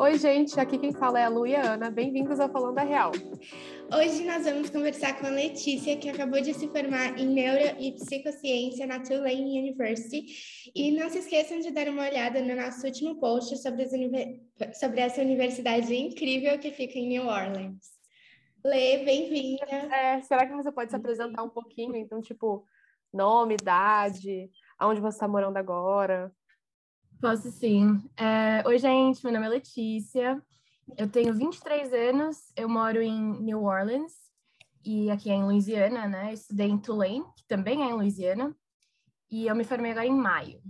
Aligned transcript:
Oi, 0.00 0.16
gente, 0.16 0.60
aqui 0.60 0.78
quem 0.78 0.92
fala 0.92 1.18
é 1.18 1.24
a 1.24 1.28
Lu 1.28 1.44
e 1.44 1.56
a 1.56 1.72
Ana. 1.72 1.90
Bem-vindos 1.90 2.38
ao 2.38 2.48
Falando 2.48 2.78
a 2.78 2.84
Real. 2.84 3.10
Hoje 3.92 4.24
nós 4.24 4.44
vamos 4.44 4.70
conversar 4.70 5.18
com 5.18 5.26
a 5.26 5.30
Letícia, 5.30 5.96
que 5.96 6.08
acabou 6.08 6.40
de 6.40 6.54
se 6.54 6.68
formar 6.68 7.18
em 7.18 7.26
Neuro 7.26 7.76
e 7.80 7.90
Psicociência 7.90 8.86
na 8.86 9.00
Tulane 9.00 9.58
University. 9.58 10.24
E 10.72 10.92
não 10.92 11.10
se 11.10 11.18
esqueçam 11.18 11.58
de 11.58 11.72
dar 11.72 11.88
uma 11.88 12.04
olhada 12.04 12.40
no 12.40 12.54
nosso 12.54 12.86
último 12.86 13.18
post 13.18 13.56
sobre, 13.58 13.88
sobre 14.72 15.00
essa 15.00 15.20
universidade 15.20 15.92
incrível 15.92 16.56
que 16.60 16.70
fica 16.70 16.96
em 16.96 17.08
New 17.08 17.26
Orleans. 17.26 17.98
Lê, 18.64 19.04
bem-vinda. 19.04 19.66
É, 19.66 20.22
será 20.22 20.46
que 20.46 20.54
você 20.54 20.70
pode 20.70 20.90
se 20.90 20.96
apresentar 20.96 21.42
um 21.42 21.50
pouquinho? 21.50 21.96
Então, 21.96 22.20
tipo, 22.20 22.64
nome, 23.12 23.54
idade, 23.54 24.48
aonde 24.78 25.00
você 25.00 25.16
está 25.16 25.26
morando 25.26 25.56
agora? 25.56 26.32
Posso 27.20 27.50
sim. 27.50 28.00
É, 28.16 28.62
Oi, 28.64 28.78
gente, 28.78 29.24
meu 29.24 29.32
nome 29.32 29.46
é 29.46 29.48
Letícia, 29.48 30.40
eu 30.96 31.10
tenho 31.10 31.34
23 31.34 31.92
anos, 31.92 32.52
eu 32.56 32.68
moro 32.68 33.02
em 33.02 33.42
New 33.42 33.64
Orleans, 33.64 34.12
e 34.84 35.10
aqui 35.10 35.28
é 35.28 35.34
em 35.34 35.42
Louisiana, 35.42 36.06
né? 36.06 36.30
Eu 36.30 36.34
estudei 36.34 36.68
em 36.68 36.78
Tulane, 36.78 37.24
que 37.36 37.44
também 37.48 37.82
é 37.82 37.90
em 37.90 37.94
Louisiana, 37.94 38.56
e 39.28 39.48
eu 39.48 39.56
me 39.56 39.64
formei 39.64 39.90
agora 39.90 40.06
em 40.06 40.14
maio, 40.14 40.62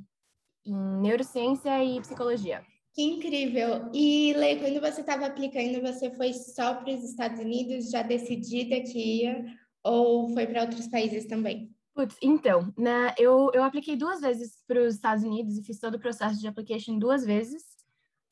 em 0.64 0.74
Neurociência 0.74 1.84
e 1.84 2.00
Psicologia. 2.00 2.64
Que 2.94 3.02
incrível! 3.02 3.91
E, 3.92 4.33
Lê, 4.33 4.56
quando 4.56 4.80
você 4.80 5.02
estava 5.02 5.27
aplicando, 5.27 5.83
você 5.83 6.10
foi 6.12 6.33
só 6.33 6.77
para 6.77 6.94
os 6.94 7.05
Estados 7.05 7.41
Unidos, 7.41 7.91
já 7.91 8.00
decidida 8.00 8.80
que 8.80 9.22
ia, 9.22 9.44
ou 9.84 10.30
foi 10.30 10.46
para 10.46 10.62
outros 10.62 10.86
países 10.86 11.27
também? 11.27 11.70
Putz, 11.98 12.16
então, 12.22 12.72
né, 12.78 13.12
eu, 13.18 13.50
eu 13.52 13.64
apliquei 13.64 13.96
duas 13.96 14.20
vezes 14.20 14.62
para 14.68 14.80
os 14.80 14.94
Estados 14.94 15.24
Unidos 15.24 15.58
e 15.58 15.64
fiz 15.64 15.80
todo 15.80 15.96
o 15.96 15.98
processo 15.98 16.38
de 16.38 16.46
application 16.46 16.96
duas 16.96 17.24
vezes. 17.24 17.64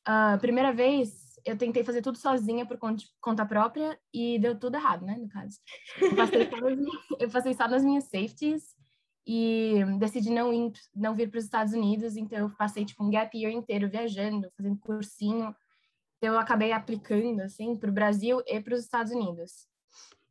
Uh, 0.07 0.39
primeira 0.39 0.71
vez, 0.71 1.37
eu 1.45 1.57
tentei 1.57 1.83
fazer 1.83 2.01
tudo 2.01 2.17
sozinha 2.17 2.65
por 2.65 2.79
conta 3.19 3.45
própria 3.45 3.99
e 4.13 4.39
deu 4.39 4.57
tudo 4.57 4.75
errado, 4.75 5.05
né, 5.05 5.17
no 5.17 5.27
caso. 5.27 5.59
Eu 6.01 6.15
passei, 6.15 6.45
todas, 6.47 6.79
eu 7.19 7.29
passei 7.29 7.53
só 7.53 7.67
nas 7.67 7.83
minhas 7.83 8.05
safeties 8.05 8.73
e 9.27 9.83
decidi 9.99 10.29
não, 10.29 10.53
ir, 10.53 10.71
não 10.95 11.13
vir 11.13 11.29
para 11.29 11.39
os 11.39 11.43
Estados 11.43 11.73
Unidos, 11.73 12.15
então 12.15 12.39
eu 12.39 12.49
passei, 12.51 12.85
tipo, 12.85 13.03
um 13.03 13.09
gap 13.09 13.37
year 13.37 13.51
inteiro 13.51 13.89
viajando, 13.89 14.49
fazendo 14.55 14.79
cursinho. 14.79 15.53
Então 16.19 16.35
eu 16.35 16.39
acabei 16.39 16.71
aplicando, 16.71 17.41
assim, 17.41 17.75
para 17.75 17.89
o 17.89 17.93
Brasil 17.93 18.41
e 18.47 18.61
para 18.61 18.75
os 18.75 18.79
Estados 18.85 19.11
Unidos. 19.11 19.67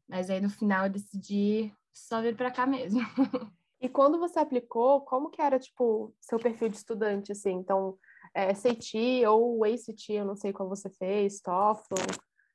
Mas 0.08 0.30
aí, 0.30 0.40
no 0.40 0.48
final, 0.48 0.86
eu 0.86 0.90
decidi 0.90 1.70
só 1.96 2.20
vir 2.20 2.36
para 2.36 2.50
cá 2.50 2.66
mesmo. 2.66 3.00
E 3.78 3.90
quando 3.90 4.18
você 4.18 4.38
aplicou, 4.38 5.02
como 5.02 5.28
que 5.28 5.40
era, 5.40 5.58
tipo, 5.58 6.14
seu 6.18 6.38
perfil 6.38 6.70
de 6.70 6.76
estudante, 6.78 7.32
assim? 7.32 7.52
Então, 7.52 7.98
é, 8.34 8.52
SAT 8.54 8.94
ou 9.28 9.62
ACT, 9.64 10.14
eu 10.14 10.24
não 10.24 10.34
sei 10.34 10.50
qual 10.50 10.66
você 10.66 10.88
fez, 10.88 11.42
TOEFL, 11.42 11.94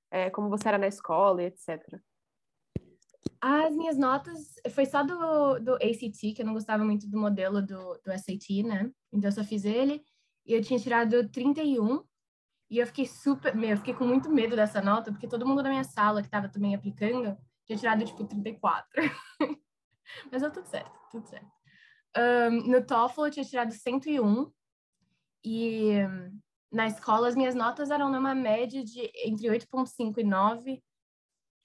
é, 0.10 0.30
como 0.32 0.50
você 0.50 0.68
era 0.68 0.80
na 0.80 0.88
escola 0.88 1.44
etc. 1.44 1.80
As 3.40 3.76
minhas 3.76 4.00
notas, 4.00 4.56
foi 4.72 4.88
só 4.88 5.04
do, 5.04 5.60
do 5.60 5.76
ACT, 5.76 6.34
que 6.34 6.42
eu 6.42 6.46
não 6.46 6.54
gostava 6.54 6.84
muito 6.84 7.08
do 7.08 7.20
modelo 7.20 7.62
do, 7.62 8.00
do 8.04 8.12
SAT, 8.18 8.64
né? 8.64 8.92
Então, 9.14 9.28
eu 9.28 9.32
só 9.32 9.44
fiz 9.44 9.64
ele. 9.64 10.04
E 10.44 10.54
eu 10.56 10.62
tinha 10.64 10.80
tirado 10.80 11.30
31. 11.30 12.04
E 12.68 12.80
eu 12.80 12.88
fiquei 12.88 13.06
super... 13.06 13.56
Meu, 13.56 13.70
eu 13.70 13.78
fiquei 13.78 13.94
com 13.94 14.06
muito 14.06 14.28
medo 14.28 14.56
dessa 14.56 14.82
nota, 14.82 15.12
porque 15.12 15.28
todo 15.28 15.46
mundo 15.46 15.62
da 15.62 15.70
minha 15.70 15.84
sala 15.84 16.22
que 16.22 16.28
estava 16.28 16.50
também 16.50 16.74
aplicando 16.74 17.38
tinha 17.78 17.96
tirado, 17.96 18.06
tipo, 18.06 18.26
34. 18.26 18.90
Mas 20.32 20.42
deu 20.42 20.52
tudo 20.52 20.66
certo, 20.66 20.92
tudo 21.10 21.28
certo. 21.28 21.50
Um, 22.18 22.70
no 22.70 22.86
TOEFL 22.86 23.26
eu 23.26 23.32
tinha 23.32 23.46
tirado 23.46 23.72
101 23.72 24.52
e 25.46 25.94
na 26.72 26.88
escola 26.88 27.28
as 27.28 27.36
minhas 27.36 27.56
notas 27.56 27.90
eram 27.90 28.12
numa 28.12 28.36
média 28.36 28.84
de 28.84 29.10
entre 29.26 29.48
8.5 29.48 30.18
e 30.18 30.24
9 30.24 30.84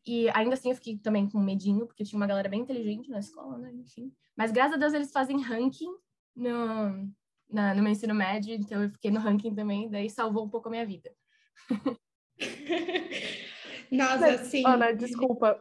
e 0.07 0.29
ainda 0.31 0.55
assim 0.55 0.71
eu 0.71 0.77
fiquei 0.77 0.97
também 0.98 1.29
com 1.29 1.41
medinho, 1.41 1.85
porque 1.87 2.05
tinha 2.05 2.17
uma 2.17 2.29
galera 2.29 2.48
bem 2.48 2.61
inteligente 2.61 3.11
na 3.11 3.19
escola, 3.19 3.59
né, 3.59 3.73
enfim. 3.73 4.13
Mas 4.36 4.53
graças 4.53 4.75
a 4.75 4.79
Deus 4.79 4.92
eles 4.92 5.11
fazem 5.11 5.42
ranking 5.42 5.92
no, 6.36 7.13
na, 7.51 7.75
no 7.75 7.83
meu 7.83 7.91
ensino 7.91 8.14
médio, 8.14 8.55
então 8.55 8.85
eu 8.85 8.91
fiquei 8.91 9.11
no 9.11 9.19
ranking 9.19 9.53
também, 9.53 9.91
daí 9.91 10.09
salvou 10.09 10.45
um 10.45 10.48
pouco 10.48 10.69
a 10.69 10.70
minha 10.70 10.86
vida. 10.86 11.13
Nossa, 13.91 14.39
sim. 14.45 14.64
Ana, 14.67 14.92
desculpa. 14.92 15.61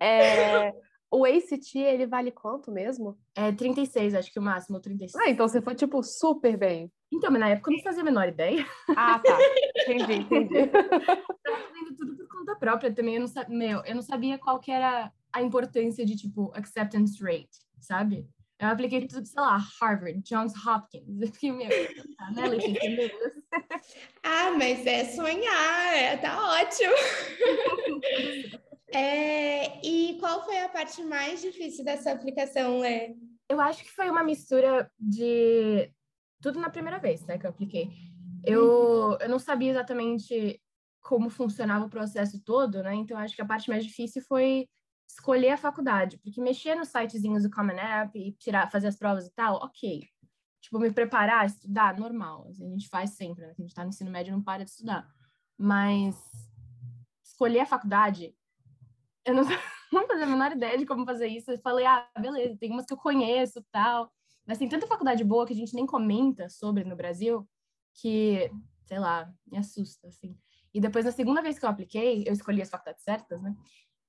É, 0.00 0.72
o 1.10 1.24
ACT, 1.24 1.78
ele 1.78 2.06
vale 2.06 2.30
quanto 2.30 2.70
mesmo? 2.72 3.18
É 3.36 3.52
36, 3.52 4.14
acho 4.14 4.32
que 4.32 4.38
o 4.38 4.42
máximo, 4.42 4.80
36. 4.80 5.24
Ah, 5.24 5.30
então 5.30 5.46
você 5.46 5.60
foi, 5.60 5.74
tipo, 5.74 6.02
super 6.02 6.56
bem. 6.56 6.90
Então, 7.12 7.30
mas 7.30 7.40
na 7.40 7.50
época 7.50 7.70
eu 7.70 7.76
não 7.76 7.82
fazia 7.84 8.02
a 8.02 8.04
menor 8.04 8.28
ideia. 8.28 8.66
Ah, 8.96 9.20
tá. 9.20 9.38
Entendi, 9.86 10.12
entendi. 10.22 10.66
Tava 10.66 11.58
fazendo 11.68 11.96
tudo 11.96 12.16
por 12.16 12.28
conta 12.28 12.56
própria 12.56 12.92
também. 12.92 13.14
Eu 13.14 13.20
não, 13.20 13.28
sabia, 13.28 13.56
meu, 13.56 13.84
eu 13.84 13.94
não 13.94 14.02
sabia 14.02 14.38
qual 14.38 14.58
que 14.58 14.72
era 14.72 15.12
a 15.32 15.42
importância 15.42 16.04
de, 16.04 16.16
tipo, 16.16 16.52
acceptance 16.54 17.22
rate, 17.22 17.58
sabe? 17.80 18.28
Eu 18.58 18.68
apliquei 18.68 19.06
tudo, 19.06 19.26
sei 19.26 19.40
lá, 19.40 19.58
Harvard, 19.80 20.20
Johns 20.22 20.52
Hopkins. 20.64 21.20
Eu 21.20 21.26
fiquei, 21.28 21.52
meu, 21.52 21.68
tá, 22.16 22.30
né, 22.30 22.46
Letícia? 22.46 23.12
ah, 24.22 24.52
mas 24.52 24.86
é 24.86 25.04
sonhar, 25.06 25.94
é, 25.94 26.16
tá 26.16 26.52
ótimo. 26.52 26.94
é, 28.94 29.84
e 29.84 30.18
qual 30.20 30.44
foi 30.44 30.58
a 30.60 30.68
parte 30.68 31.02
mais 31.02 31.42
difícil 31.42 31.84
dessa 31.84 32.12
aplicação, 32.12 32.78
Lê? 32.78 33.16
Eu 33.48 33.60
acho 33.60 33.82
que 33.82 33.90
foi 33.90 34.08
uma 34.08 34.22
mistura 34.22 34.90
de 34.98 35.90
tudo 36.40 36.60
na 36.60 36.70
primeira 36.70 36.98
vez, 36.98 37.26
né, 37.26 37.36
que 37.36 37.46
eu 37.46 37.50
apliquei. 37.50 37.90
Eu, 38.44 39.18
eu 39.20 39.28
não 39.28 39.38
sabia 39.38 39.70
exatamente 39.70 40.60
como 41.00 41.28
funcionava 41.28 41.86
o 41.86 41.90
processo 41.90 42.42
todo, 42.42 42.82
né? 42.82 42.94
Então 42.94 43.18
acho 43.18 43.34
que 43.34 43.42
a 43.42 43.46
parte 43.46 43.68
mais 43.68 43.84
difícil 43.84 44.22
foi 44.22 44.68
escolher 45.08 45.50
a 45.50 45.56
faculdade, 45.56 46.18
porque 46.18 46.40
mexer 46.40 46.74
nos 46.74 46.88
sitezinhos 46.88 47.42
do 47.42 47.50
Common 47.50 47.78
App 47.78 48.18
e 48.18 48.32
tirar, 48.32 48.70
fazer 48.70 48.88
as 48.88 48.96
provas 48.96 49.26
e 49.26 49.30
tal, 49.30 49.56
ok. 49.56 50.08
Tipo, 50.60 50.78
me 50.78 50.90
preparar, 50.90 51.44
estudar, 51.44 51.98
normal. 51.98 52.46
Assim, 52.48 52.66
a 52.66 52.70
gente 52.70 52.88
faz 52.88 53.10
sempre, 53.10 53.46
né? 53.46 53.54
A 53.56 53.62
gente 53.62 53.74
tá 53.74 53.82
no 53.82 53.90
ensino 53.90 54.10
médio 54.10 54.32
não 54.32 54.42
para 54.42 54.64
de 54.64 54.70
estudar. 54.70 55.06
Mas 55.58 56.16
escolher 57.22 57.60
a 57.60 57.66
faculdade, 57.66 58.34
eu 59.24 59.34
não, 59.34 59.44
não 59.92 60.06
fazia 60.06 60.24
a 60.24 60.28
menor 60.28 60.52
ideia 60.52 60.78
de 60.78 60.86
como 60.86 61.04
fazer 61.04 61.26
isso. 61.26 61.50
Eu 61.50 61.58
falei, 61.58 61.84
ah, 61.84 62.08
beleza, 62.18 62.56
tem 62.58 62.70
umas 62.70 62.86
que 62.86 62.94
eu 62.94 62.98
conheço 62.98 63.62
tal. 63.70 64.10
Mas 64.46 64.58
tem 64.58 64.68
tanta 64.68 64.86
faculdade 64.86 65.22
boa 65.24 65.46
que 65.46 65.52
a 65.52 65.56
gente 65.56 65.74
nem 65.74 65.86
comenta 65.86 66.48
sobre 66.48 66.84
no 66.84 66.96
Brasil 66.96 67.48
que, 67.94 68.50
sei 68.84 68.98
lá, 68.98 69.32
me 69.46 69.58
assusta, 69.58 70.08
assim. 70.08 70.36
E 70.72 70.80
depois, 70.80 71.04
na 71.04 71.12
segunda 71.12 71.40
vez 71.40 71.58
que 71.58 71.64
eu 71.64 71.68
apliquei, 71.68 72.24
eu 72.26 72.32
escolhi 72.32 72.60
as 72.60 72.68
faculdades 72.68 73.02
certas, 73.04 73.40
né? 73.40 73.54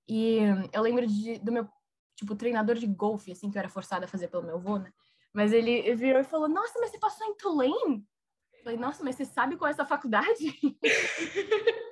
E 0.07 0.39
eu 0.71 0.81
lembro 0.81 1.05
de, 1.07 1.39
do 1.39 1.51
meu, 1.51 1.67
tipo, 2.15 2.35
treinador 2.35 2.75
de 2.75 2.87
golfe, 2.87 3.31
assim, 3.31 3.49
que 3.49 3.57
eu 3.57 3.59
era 3.59 3.69
forçada 3.69 4.05
a 4.05 4.07
fazer 4.07 4.27
pelo 4.27 4.43
meu 4.43 4.55
avô, 4.55 4.77
né? 4.77 4.91
Mas 5.33 5.51
ele 5.51 5.93
virou 5.95 6.21
e 6.21 6.25
falou, 6.25 6.47
nossa, 6.47 6.79
mas 6.79 6.91
você 6.91 6.99
passou 6.99 7.27
em 7.27 7.35
Tulane? 7.35 8.07
Eu 8.53 8.63
falei, 8.63 8.77
nossa, 8.77 9.03
mas 9.03 9.15
você 9.15 9.25
sabe 9.25 9.57
qual 9.57 9.67
é 9.67 9.71
essa 9.71 9.85
faculdade? 9.85 10.57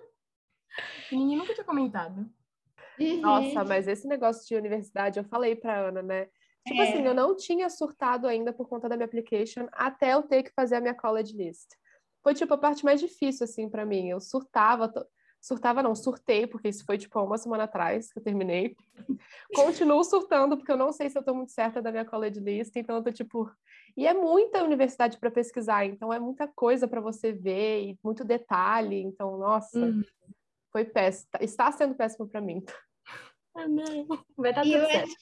ninguém 1.12 1.38
nunca 1.38 1.54
tinha 1.54 1.66
comentado. 1.66 2.30
Uhum. 3.00 3.22
Nossa, 3.22 3.64
mas 3.64 3.88
esse 3.88 4.08
negócio 4.08 4.48
de 4.48 4.56
universidade, 4.56 5.20
eu 5.20 5.24
falei 5.24 5.56
pra 5.56 5.88
Ana, 5.88 6.02
né? 6.02 6.30
Tipo 6.66 6.82
é. 6.82 6.90
assim, 6.90 7.04
eu 7.06 7.14
não 7.14 7.36
tinha 7.36 7.70
surtado 7.70 8.28
ainda 8.28 8.54
por 8.54 8.68
conta 8.68 8.88
da 8.88 8.96
minha 8.96 9.06
application 9.06 9.68
até 9.74 10.14
eu 10.14 10.24
ter 10.24 10.44
que 10.44 10.52
fazer 10.52 10.76
a 10.76 10.82
minha 10.82 10.94
college 10.94 11.36
list. 11.36 11.70
Foi, 12.22 12.34
tipo, 12.34 12.54
a 12.54 12.58
parte 12.58 12.86
mais 12.86 13.02
difícil, 13.02 13.44
assim, 13.44 13.70
para 13.70 13.86
mim. 13.86 14.10
Eu 14.10 14.22
surtava, 14.22 14.92
Surtava 15.44 15.84
não, 15.84 15.94
surtei, 15.94 16.48
porque 16.48 16.70
isso 16.70 16.86
foi 16.86 16.98
tipo 16.98 17.20
uma 17.20 17.38
semana 17.38 17.66
atrás 17.66 18.14
que 18.14 18.18
eu 18.18 18.24
terminei. 18.24 18.78
Continuo 19.54 20.02
surtando, 20.02 20.56
porque 20.56 20.72
eu 20.72 20.78
não 20.78 20.94
sei 20.94 21.10
se 21.10 21.18
eu 21.18 21.20
estou 21.20 21.36
muito 21.36 21.52
certa 21.52 21.82
da 21.82 21.92
minha 21.92 22.06
college 22.06 22.40
list, 22.40 22.74
então 22.78 22.96
eu 22.96 23.04
tô 23.04 23.12
tipo. 23.12 23.52
E 23.98 24.08
é 24.08 24.14
muita 24.14 24.64
universidade 24.64 25.18
para 25.18 25.30
pesquisar, 25.30 25.86
então 25.86 26.14
é 26.14 26.18
muita 26.18 26.48
coisa 26.48 26.88
para 26.88 27.02
você 27.02 27.34
ver 27.34 27.90
e 27.90 28.00
muito 28.02 28.24
detalhe. 28.24 29.02
Então, 29.02 29.38
nossa, 29.38 29.78
uhum. 29.80 30.02
foi 30.72 30.86
péssimo. 30.86 31.28
Está 31.42 31.70
sendo 31.74 31.94
péssimo 31.94 32.26
para 32.26 32.40
mim. 32.40 32.64
Ah, 33.56 33.68
não. 33.68 34.08
Vai 34.36 34.52
dar 34.52 34.64
tudo 34.64 34.84
certo. 34.88 35.14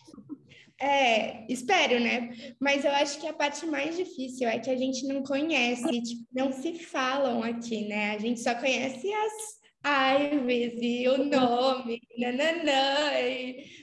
É, 0.79 1.45
espero, 1.51 1.99
né? 1.99 2.55
Mas 2.61 2.85
eu 2.85 2.91
acho 2.91 3.19
que 3.19 3.27
a 3.27 3.33
parte 3.33 3.65
mais 3.65 3.97
difícil 3.97 4.47
é 4.47 4.57
que 4.57 4.69
a 4.69 4.77
gente 4.77 5.05
não 5.05 5.21
conhece, 5.21 6.01
tipo, 6.01 6.25
não 6.31 6.53
se 6.53 6.79
falam 6.79 7.43
aqui, 7.43 7.89
né? 7.89 8.15
A 8.15 8.17
gente 8.17 8.39
só 8.39 8.55
conhece 8.55 9.13
as 9.13 9.60
Ives 9.83 10.73
e 10.79 11.07
o 11.07 11.25
nome, 11.25 12.01
nananã, 12.17 13.11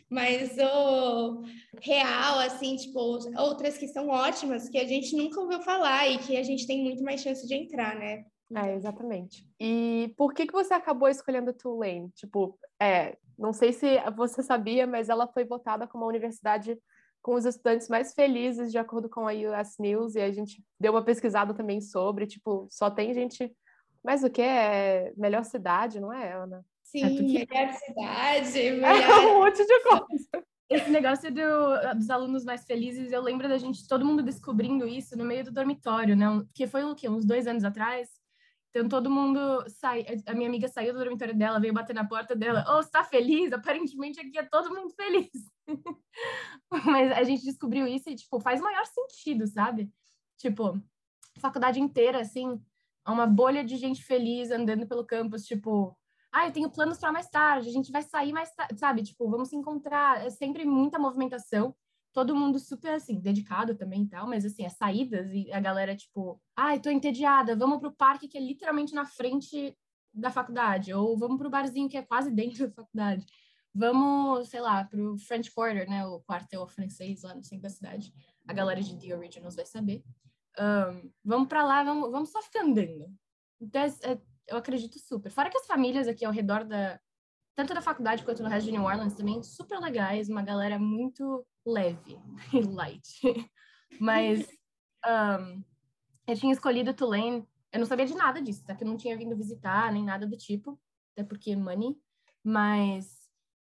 mas 0.09 0.57
o 0.59 1.43
real, 1.83 2.39
assim, 2.39 2.77
tipo, 2.77 2.99
outras 3.37 3.77
que 3.77 3.89
são 3.89 4.09
ótimas 4.09 4.69
que 4.69 4.79
a 4.79 4.87
gente 4.87 5.17
nunca 5.17 5.41
ouviu 5.41 5.61
falar 5.61 6.09
e 6.09 6.19
que 6.19 6.37
a 6.37 6.43
gente 6.43 6.67
tem 6.67 6.83
muito 6.83 7.03
mais 7.03 7.21
chance 7.21 7.47
de 7.47 7.55
entrar, 7.55 7.97
né? 7.97 8.25
É, 8.55 8.75
exatamente. 8.75 9.47
E 9.61 10.15
por 10.17 10.33
que 10.33 10.47
que 10.47 10.53
você 10.53 10.73
acabou 10.73 11.09
escolhendo 11.09 11.53
Tulane? 11.53 12.11
Tipo, 12.11 12.59
é, 12.81 13.17
não 13.39 13.53
sei 13.53 13.73
se 13.73 13.99
você 14.17 14.43
sabia, 14.43 14.87
mas 14.87 15.09
ela 15.09 15.27
foi 15.27 15.45
votada 15.45 15.87
como 15.87 16.05
a 16.05 16.09
universidade 16.09 16.79
com 17.21 17.35
os 17.35 17.45
estudantes 17.45 17.89
mais 17.89 18.15
felizes, 18.15 18.71
de 18.71 18.79
acordo 18.79 19.09
com 19.09 19.27
a 19.29 19.33
US 19.33 19.77
News, 19.79 20.15
e 20.15 20.21
a 20.21 20.31
gente 20.31 20.65
deu 20.81 20.93
uma 20.93 21.05
pesquisada 21.05 21.53
também 21.53 21.81
sobre, 21.81 22.27
tipo, 22.27 22.67
só 22.71 22.91
tem 22.91 23.13
gente 23.13 23.55
Mas 24.05 24.23
o 24.23 24.31
que 24.31 24.41
é 24.43 25.13
melhor 25.17 25.45
cidade, 25.45 26.01
não 26.01 26.13
é, 26.13 26.33
Ana? 26.33 26.65
Sim, 26.83 27.05
É, 27.05 27.09
tu 27.11 27.17
que- 27.27 27.47
melhor 27.55 27.73
cidade, 27.75 28.59
É 28.69 28.73
melhor... 28.73 29.21
um 29.27 29.39
monte 29.45 29.65
de 29.67 29.81
coisa. 29.83 30.47
Esse 30.71 30.91
negócio 30.91 31.33
do- 31.33 31.95
dos 31.97 32.11
alunos 32.11 32.45
mais 32.45 32.65
felizes, 32.65 33.11
eu 33.11 33.23
lembro 33.23 33.49
da 33.49 33.57
gente, 33.59 33.87
todo 33.89 34.05
mundo 34.05 34.23
descobrindo 34.23 34.87
isso 34.87 35.17
no 35.17 35.25
meio 35.25 35.45
do 35.45 35.51
dormitório, 35.51 36.15
né? 36.15 36.27
Que 36.55 36.67
foi 36.67 36.85
o 36.85 36.95
quê? 36.95 37.09
Uns 37.09 37.25
dois 37.25 37.47
anos 37.47 37.65
atrás. 37.65 38.09
Então 38.71 38.87
todo 38.87 39.11
mundo 39.11 39.65
sai, 39.69 40.05
a 40.27 40.35
minha 40.35 40.47
amiga 40.49 40.69
saiu 40.69 40.93
do 40.93 40.99
dormitório 40.99 41.35
dela, 41.35 41.59
veio 41.59 41.73
bater 41.73 41.95
na 41.95 42.07
porta 42.07 42.37
dela. 42.37 42.65
Ô, 42.69 42.83
você 42.83 42.91
tá 42.91 43.03
feliz? 43.03 43.51
Aparentemente 43.51 44.21
aqui 44.21 44.39
é 44.39 44.43
todo 44.43 44.75
mundo 44.75 44.91
feliz. 44.95 45.31
Mas 46.85 47.13
a 47.13 47.23
gente 47.25 47.43
descobriu 47.45 47.87
isso 47.87 48.11
e, 48.11 48.15
tipo, 48.15 48.39
faz 48.41 48.61
maior 48.61 48.85
sentido, 48.87 49.47
sabe? 49.47 49.91
Tipo, 50.37 50.79
faculdade 51.41 51.81
inteira, 51.81 52.21
assim, 52.21 52.53
é 52.53 52.59
uma 53.13 53.27
bolha 53.27 53.65
de 53.65 53.77
gente 53.77 54.03
feliz 54.03 54.51
andando 54.51 54.87
pelo 54.87 55.05
campus, 55.05 55.45
tipo, 55.45 55.97
ah, 56.33 56.47
eu 56.47 56.53
tenho 56.53 56.71
planos 56.71 56.99
para 56.99 57.13
mais 57.13 57.29
tarde, 57.29 57.69
a 57.69 57.73
gente 57.73 57.91
vai 57.91 58.03
sair 58.03 58.33
mais 58.33 58.53
tarde, 58.55 58.79
sabe? 58.79 59.03
Tipo, 59.03 59.31
vamos 59.31 59.49
se 59.49 59.57
encontrar. 59.57 60.25
É 60.25 60.31
sempre 60.31 60.65
muita 60.65 60.99
movimentação. 60.99 61.75
Todo 62.13 62.35
mundo 62.35 62.59
super, 62.59 62.95
assim, 62.95 63.21
dedicado 63.21 63.75
também 63.75 64.03
e 64.03 64.09
tal, 64.09 64.27
mas, 64.27 64.45
assim, 64.45 64.65
as 64.65 64.75
saídas 64.75 65.31
e 65.33 65.51
a 65.53 65.61
galera, 65.61 65.95
tipo, 65.97 66.41
ai, 66.57 66.81
tô 66.81 66.91
entediada, 66.91 67.57
vamos 67.57 67.79
pro 67.79 67.93
parque 67.93 68.29
que 68.29 68.37
é 68.37 68.41
literalmente 68.41 68.95
na 68.95 69.05
frente 69.05 69.77
da 70.13 70.31
faculdade, 70.31 70.93
ou 70.93 71.17
vamos 71.17 71.39
pro 71.39 71.51
barzinho 71.51 71.89
que 71.89 71.97
é 71.97 72.03
quase 72.03 72.31
dentro 72.31 72.67
da 72.69 72.75
faculdade. 72.75 73.27
Vamos, 73.75 74.49
sei 74.49 74.61
lá, 74.61 74.85
pro 74.85 75.17
French 75.19 75.53
Quarter, 75.53 75.89
né? 75.89 76.05
O 76.07 76.21
quartel 76.21 76.67
francês 76.67 77.23
lá 77.23 77.35
no 77.35 77.45
centro 77.45 77.63
da 77.63 77.71
cidade. 77.71 78.13
A 78.47 78.53
galera 78.53 78.81
de 78.83 78.99
The 78.99 79.17
Originals 79.17 79.55
vai 79.55 79.67
saber. 79.67 80.03
Vamos 81.25 81.49
para 81.49 81.63
lá, 81.65 81.83
vamos, 81.83 82.11
vamos 82.11 82.31
só 82.31 82.41
ficar 82.43 82.65
andando. 82.65 83.07
Então, 83.61 83.83
é- 83.83 84.13
é- 84.13 84.21
eu 84.49 84.57
acredito 84.57 84.99
super. 84.99 85.31
Fora 85.31 85.51
que 85.51 85.59
as 85.59 85.67
famílias 85.67 86.09
aqui 86.09 86.25
ao 86.25 86.33
redor 86.33 86.65
da. 86.65 86.99
Tanto 87.55 87.75
da 87.75 87.83
faculdade 87.83 88.23
quanto 88.25 88.43
no 88.43 88.49
resto 88.49 88.67
de 88.67 88.73
New 88.73 88.85
Orleans 88.85 89.15
também, 89.15 89.43
super 89.43 89.81
legais, 89.81 90.29
uma 90.29 90.43
galera 90.43 90.79
muito 90.79 91.45
leve 91.67 92.17
e 92.55 92.63
light. 92.63 93.21
Mas 94.01 94.47
ahn, 95.05 95.63
eu 96.27 96.37
tinha 96.37 96.53
escolhido 96.53 96.95
Tulane, 96.95 97.45
eu 97.73 97.81
não 97.81 97.87
sabia 97.87 98.07
de 98.07 98.15
nada 98.15 98.41
disso, 98.41 98.65
tá? 98.65 98.77
Que 98.77 98.85
eu 98.85 98.89
não 98.89 98.97
tinha 98.97 99.17
vindo 99.17 99.37
visitar, 99.37 99.93
nem 99.93 100.05
nada 100.05 100.25
do 100.27 100.37
tipo, 100.37 100.79
até 101.13 101.25
porque 101.27 101.57
money. 101.57 101.97
Mas 102.45 103.29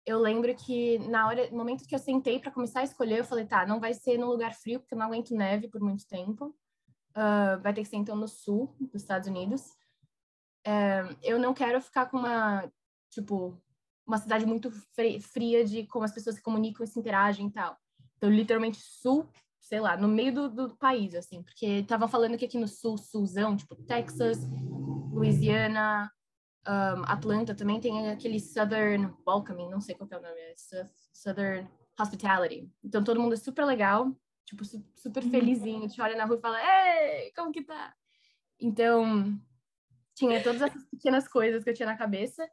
eu 0.07 0.19
lembro 0.19 0.55
que 0.55 0.99
na 1.01 1.27
hora, 1.27 1.51
no 1.51 1.59
momento 1.59 1.87
que 1.87 1.95
eu 1.95 1.99
sentei 1.99 2.39
para 2.39 2.51
começar 2.51 2.81
a 2.81 2.85
escolher, 2.85 3.19
eu 3.19 3.25
falei, 3.25 3.47
tá, 3.47 3.67
não 3.67 3.81
vai 3.81 3.93
ser 3.95 4.19
num 4.19 4.27
lugar 4.29 4.55
frio, 4.55 4.81
porque 4.81 4.95
eu 4.95 4.99
não 4.99 5.07
aguento 5.07 5.35
neve 5.35 5.69
por 5.69 5.81
muito 5.81 6.07
tempo. 6.07 6.57
Ah, 7.15 7.57
vai 7.63 7.73
ter 7.73 7.83
que 7.83 7.89
ser 7.89 7.97
então 7.97 8.17
no 8.17 8.27
sul 8.29 8.75
dos 8.81 9.03
Estados 9.03 9.29
Unidos. 9.29 9.73
É, 10.67 11.03
eu 11.23 11.39
não 11.39 11.55
quero 11.55 11.81
ficar 11.81 12.07
com 12.07 12.17
uma, 12.19 12.71
tipo, 13.11 13.61
uma 14.07 14.19
cidade 14.19 14.47
muito 14.47 14.71
fri- 14.95 15.21
fria 15.21 15.65
de 15.65 15.87
como 15.87 16.05
as 16.05 16.13
pessoas 16.13 16.37
se 16.37 16.43
comunicam 16.43 16.85
e 16.85 16.87
se 16.89 16.99
interagem 16.99 17.47
e 17.49 17.53
tal. 17.53 17.77
Então, 18.17 18.31
literalmente 18.31 18.79
sul, 18.81 19.29
sei 19.61 19.81
lá, 19.81 19.97
no 19.97 20.09
meio 20.09 20.33
do, 20.35 20.49
do 20.49 20.77
país, 20.77 21.15
assim, 21.15 21.43
porque 21.43 21.67
estavam 21.67 22.09
falando 22.09 22.37
que 22.37 22.47
aqui 22.47 22.59
no 22.59 22.67
sul, 22.69 22.97
sulzão, 22.99 23.57
tipo 23.57 23.77
Texas, 23.77 24.39
Louisiana, 25.13 26.11
um, 26.67 27.03
Atlanta 27.05 27.55
também 27.55 27.79
tem 27.81 28.11
aquele 28.11 28.41
Southern 28.41 29.15
Welcoming, 29.27 29.69
não 29.71 29.81
sei 29.81 29.95
qual 29.95 30.09
é 30.11 30.17
o 30.19 30.23
nome, 30.23 30.41
é 30.41 30.55
Sou- 30.57 30.91
Southern 31.13 31.69
Hospitality. 32.01 32.71
Então 32.83 33.05
todo 33.05 33.21
mundo 33.21 33.35
é 33.35 33.37
super 33.37 33.65
legal, 33.65 34.11
tipo, 34.44 34.64
su- 34.64 34.85
super 34.94 35.23
felizinho, 35.23 35.88
te 35.88 36.00
olha 36.00 36.17
na 36.17 36.25
rua 36.25 36.37
e 36.37 36.41
fala, 36.41 36.58
ei, 36.61 37.32
como 37.32 37.52
que 37.52 37.62
tá? 37.62 37.94
Então, 38.61 39.38
tinha 40.14 40.43
todas 40.43 40.62
essas 40.62 40.85
pequenas 40.87 41.26
coisas 41.29 41.64
que 41.64 41.70
eu 41.70 41.75
tinha 41.75 41.87
na 41.87 41.96
cabeça. 41.96 42.49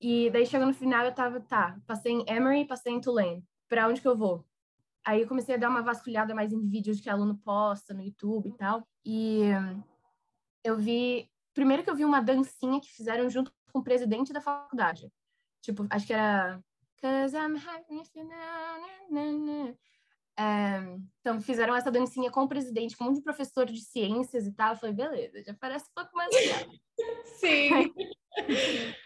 E 0.00 0.30
daí 0.30 0.46
chegou 0.46 0.66
no 0.66 0.74
final, 0.74 1.04
eu 1.04 1.14
tava, 1.14 1.40
tá, 1.40 1.78
passei 1.86 2.12
em 2.12 2.24
Emory, 2.28 2.66
passei 2.66 2.92
em 2.92 3.00
Tulane. 3.00 3.44
Pra 3.68 3.86
onde 3.86 4.00
que 4.00 4.08
eu 4.08 4.16
vou? 4.16 4.44
Aí 5.04 5.22
eu 5.22 5.28
comecei 5.28 5.54
a 5.54 5.58
dar 5.58 5.68
uma 5.68 5.82
vasculhada 5.82 6.34
mais 6.34 6.52
em 6.52 6.68
vídeos 6.68 7.00
que 7.00 7.10
aluno 7.10 7.36
posta 7.38 7.92
no 7.94 8.02
YouTube 8.02 8.48
e 8.48 8.56
tal. 8.56 8.86
E 9.04 9.42
eu 10.64 10.76
vi 10.76 11.30
primeiro 11.52 11.82
que 11.82 11.90
eu 11.90 11.96
vi 11.96 12.04
uma 12.04 12.20
dancinha 12.22 12.80
que 12.80 12.92
fizeram 12.92 13.28
junto 13.28 13.52
com 13.72 13.80
o 13.80 13.84
presidente 13.84 14.32
da 14.32 14.40
faculdade. 14.40 15.12
Tipo, 15.60 15.86
acho 15.90 16.06
que 16.06 16.12
era. 16.12 16.62
Cause 17.00 17.36
I'm 17.36 17.56
happy 17.56 18.02
know, 18.14 18.24
na, 18.24 18.78
na, 19.10 19.32
na. 19.32 19.74
É, 20.42 20.98
então, 21.20 21.40
fizeram 21.40 21.76
essa 21.76 21.90
dancinha 21.90 22.30
com 22.30 22.42
o 22.42 22.48
presidente, 22.48 22.96
com 22.96 23.04
um 23.04 23.12
de 23.12 23.22
professor 23.22 23.64
de 23.64 23.80
ciências 23.80 24.46
e 24.46 24.52
tal. 24.52 24.72
Eu 24.72 24.76
falei, 24.78 24.94
beleza, 24.94 25.42
já 25.44 25.54
parece 25.54 25.86
um 25.86 25.94
pouco 25.94 26.16
mais 26.16 26.34
legal. 26.34 26.70
Sim. 27.38 27.70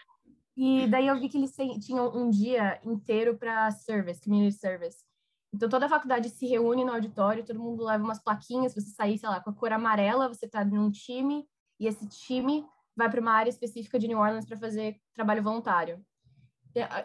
E 0.59 0.87
daí 0.87 1.05
eu 1.05 1.19
vi 1.19 1.29
que 1.29 1.37
eles 1.37 1.55
tinham 1.85 2.17
um 2.17 2.31
dia 2.31 2.81
inteiro 2.83 3.37
para 3.37 3.69
service, 3.69 4.19
community 4.19 4.57
service. 4.57 5.05
Então 5.53 5.69
toda 5.69 5.85
a 5.85 5.89
faculdade 5.89 6.31
se 6.31 6.47
reúne 6.47 6.83
no 6.83 6.93
auditório, 6.93 7.45
todo 7.45 7.59
mundo 7.59 7.83
leva 7.83 8.03
umas 8.03 8.17
plaquinhas, 8.17 8.73
você 8.73 8.89
sair, 8.89 9.19
sei 9.19 9.29
lá, 9.29 9.39
com 9.39 9.51
a 9.51 9.53
cor 9.53 9.71
amarela, 9.71 10.27
você 10.27 10.47
tá 10.47 10.65
num 10.65 10.89
time, 10.89 11.47
e 11.79 11.85
esse 11.85 12.07
time 12.07 12.65
vai 12.95 13.07
para 13.07 13.21
uma 13.21 13.33
área 13.33 13.51
específica 13.51 13.99
de 13.99 14.07
New 14.07 14.17
Orleans 14.17 14.47
para 14.47 14.57
fazer 14.57 14.99
trabalho 15.13 15.43
voluntário. 15.43 16.03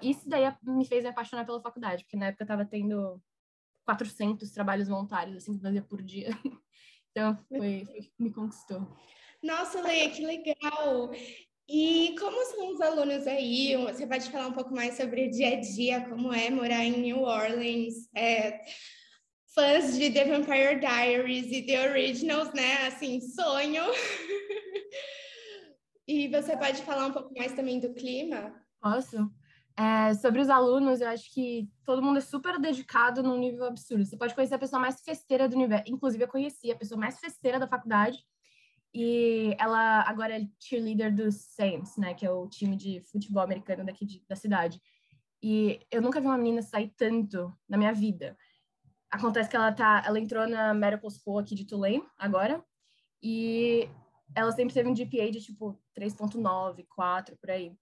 E, 0.00 0.10
Isso 0.10 0.26
daí 0.26 0.50
me 0.62 0.86
fez 0.86 1.04
me 1.04 1.10
apaixonar 1.10 1.44
pela 1.44 1.60
faculdade, 1.60 2.04
porque 2.04 2.16
na 2.16 2.28
época 2.28 2.44
eu 2.44 2.48
tava 2.48 2.64
tendo 2.64 3.20
400 3.84 4.50
trabalhos 4.50 4.88
voluntários, 4.88 5.36
assim, 5.36 5.56
que 5.56 5.62
fazia 5.62 5.82
por 5.82 6.02
dia. 6.02 6.28
Então, 7.14 7.36
foi, 7.46 7.84
foi 7.84 8.10
me 8.18 8.32
conquistou. 8.32 8.88
Nossa, 9.42 9.82
Leia, 9.82 10.08
que 10.08 10.24
legal! 10.24 11.10
E 11.68 12.14
como 12.18 12.42
são 12.46 12.72
os 12.72 12.80
alunos 12.80 13.26
aí? 13.26 13.76
Você 13.84 14.06
pode 14.06 14.30
falar 14.30 14.46
um 14.46 14.54
pouco 14.54 14.74
mais 14.74 14.96
sobre 14.96 15.26
o 15.26 15.30
dia 15.30 15.48
a 15.48 15.60
dia, 15.60 16.08
como 16.08 16.32
é 16.32 16.48
morar 16.48 16.82
em 16.82 17.02
New 17.02 17.20
Orleans? 17.20 18.08
É, 18.16 18.62
fãs 19.54 19.98
de 19.98 20.10
The 20.10 20.24
Vampire 20.24 20.80
Diaries 20.80 21.52
e 21.52 21.66
The 21.66 21.90
Originals, 21.90 22.52
né? 22.54 22.86
Assim, 22.86 23.20
sonho! 23.20 23.84
E 26.06 26.28
você 26.28 26.56
pode 26.56 26.82
falar 26.82 27.06
um 27.06 27.12
pouco 27.12 27.32
mais 27.34 27.52
também 27.52 27.78
do 27.78 27.94
clima? 27.94 28.52
Posso? 28.80 29.32
É, 29.76 30.12
sobre 30.14 30.40
os 30.40 30.50
alunos, 30.50 31.00
eu 31.00 31.08
acho 31.08 31.32
que 31.32 31.68
todo 31.84 32.02
mundo 32.02 32.18
é 32.18 32.20
super 32.20 32.58
dedicado 32.58 33.22
num 33.22 33.38
nível 33.38 33.64
absurdo. 33.64 34.04
Você 34.04 34.16
pode 34.16 34.34
conhecer 34.34 34.54
a 34.54 34.58
pessoa 34.58 34.80
mais 34.80 35.00
festeira 35.00 35.48
do 35.48 35.56
universo. 35.56 35.84
Inclusive, 35.88 36.24
eu 36.24 36.28
conheci 36.28 36.70
a 36.70 36.76
pessoa 36.76 37.00
mais 37.00 37.18
festeira 37.18 37.58
da 37.58 37.66
faculdade. 37.66 38.18
E 38.94 39.56
ela 39.58 40.02
agora 40.02 40.38
é 40.38 40.46
cheerleader 40.60 41.14
dos 41.14 41.36
Saints, 41.36 41.96
né? 41.96 42.12
Que 42.12 42.26
é 42.26 42.30
o 42.30 42.46
time 42.46 42.76
de 42.76 43.00
futebol 43.00 43.42
americano 43.42 43.84
daqui 43.84 44.04
de, 44.04 44.22
da 44.28 44.36
cidade. 44.36 44.80
E 45.42 45.80
eu 45.90 46.02
nunca 46.02 46.20
vi 46.20 46.26
uma 46.26 46.36
menina 46.36 46.60
sair 46.60 46.92
tanto 46.96 47.52
na 47.66 47.78
minha 47.78 47.92
vida. 47.92 48.36
Acontece 49.10 49.48
que 49.48 49.56
ela 49.56 49.72
tá, 49.72 50.02
ela 50.06 50.20
entrou 50.20 50.46
na 50.46 50.74
Medical 50.74 51.10
School 51.10 51.38
aqui 51.38 51.54
de 51.54 51.64
Tulane 51.64 52.04
agora. 52.18 52.62
E 53.22 53.88
ela 54.34 54.52
sempre 54.52 54.74
teve 54.74 54.88
um 54.88 54.94
GPA 54.94 55.30
de 55.30 55.40
tipo 55.40 55.80
3.9, 55.96 56.86
4 56.94 57.36
por 57.38 57.50
aí 57.50 57.74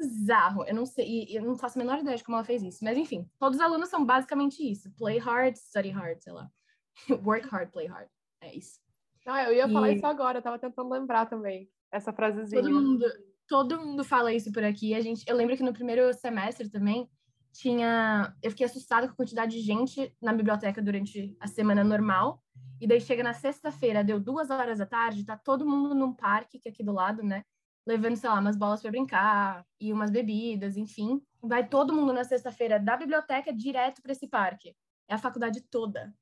bizarro. 0.00 0.64
Eu 0.64 0.74
não 0.74 0.86
sei, 0.86 1.26
eu 1.30 1.42
não 1.42 1.56
faço 1.56 1.78
a 1.78 1.82
menor 1.82 1.98
ideia 1.98 2.16
de 2.16 2.24
como 2.24 2.36
ela 2.36 2.44
fez 2.44 2.62
isso. 2.62 2.82
Mas 2.82 2.96
enfim, 2.96 3.28
todos 3.38 3.58
os 3.58 3.64
alunos 3.64 3.88
são 3.88 4.04
basicamente 4.04 4.60
isso: 4.68 4.90
play 4.96 5.18
hard, 5.18 5.56
study 5.56 5.90
hard, 5.90 6.18
sei 6.20 6.32
lá. 6.32 6.50
Work 7.24 7.48
hard, 7.48 7.70
play 7.70 7.86
hard. 7.86 8.08
É 8.40 8.54
isso. 8.54 8.80
Ah, 9.26 9.44
eu 9.44 9.54
ia 9.54 9.68
falar 9.68 9.90
E- 9.90 9.96
isso 9.96 10.06
agora, 10.06 10.38
eu 10.38 10.42
tava 10.42 10.58
tentando 10.58 10.88
lembrar 10.90 11.26
também. 11.26 11.70
Essa 11.92 12.12
frasezinha. 12.12 12.62
Todo 12.62 12.72
mundo, 12.72 13.04
todo 13.46 13.80
mundo 13.80 14.02
fala 14.02 14.32
isso 14.32 14.50
por 14.50 14.64
aqui. 14.64 14.94
A 14.94 15.00
gente, 15.00 15.22
eu 15.28 15.36
lembro 15.36 15.56
que 15.56 15.62
no 15.62 15.72
primeiro 15.72 16.12
semestre 16.14 16.68
também 16.70 17.08
tinha, 17.52 18.34
eu 18.42 18.50
fiquei 18.50 18.64
assustada 18.64 19.06
com 19.06 19.12
a 19.12 19.16
quantidade 19.16 19.52
de 19.52 19.60
gente 19.60 20.14
na 20.22 20.32
biblioteca 20.32 20.80
durante 20.80 21.36
a 21.40 21.46
semana 21.46 21.84
normal. 21.84 22.42
E 22.80 22.86
daí 22.86 23.00
chega 23.00 23.22
na 23.22 23.34
sexta-feira, 23.34 24.02
deu 24.02 24.18
duas 24.18 24.50
horas 24.50 24.78
da 24.78 24.86
tarde, 24.86 25.24
tá 25.24 25.36
todo 25.36 25.66
mundo 25.66 25.94
num 25.94 26.12
parque 26.14 26.58
que 26.58 26.68
é 26.68 26.72
aqui 26.72 26.82
do 26.82 26.92
lado, 26.92 27.22
né? 27.22 27.44
Levando, 27.86 28.16
sei 28.16 28.28
lá, 28.28 28.38
umas 28.38 28.56
bolas 28.56 28.80
para 28.82 28.90
brincar 28.90 29.66
e 29.80 29.92
umas 29.92 30.10
bebidas, 30.10 30.76
enfim. 30.76 31.22
Vai 31.42 31.66
todo 31.66 31.94
mundo 31.94 32.12
na 32.12 32.24
sexta-feira 32.24 32.78
da 32.78 32.96
biblioteca 32.96 33.52
direto 33.52 34.02
para 34.02 34.12
esse 34.12 34.28
parque. 34.28 34.76
É 35.08 35.14
a 35.14 35.18
faculdade 35.18 35.62
toda. 35.62 36.14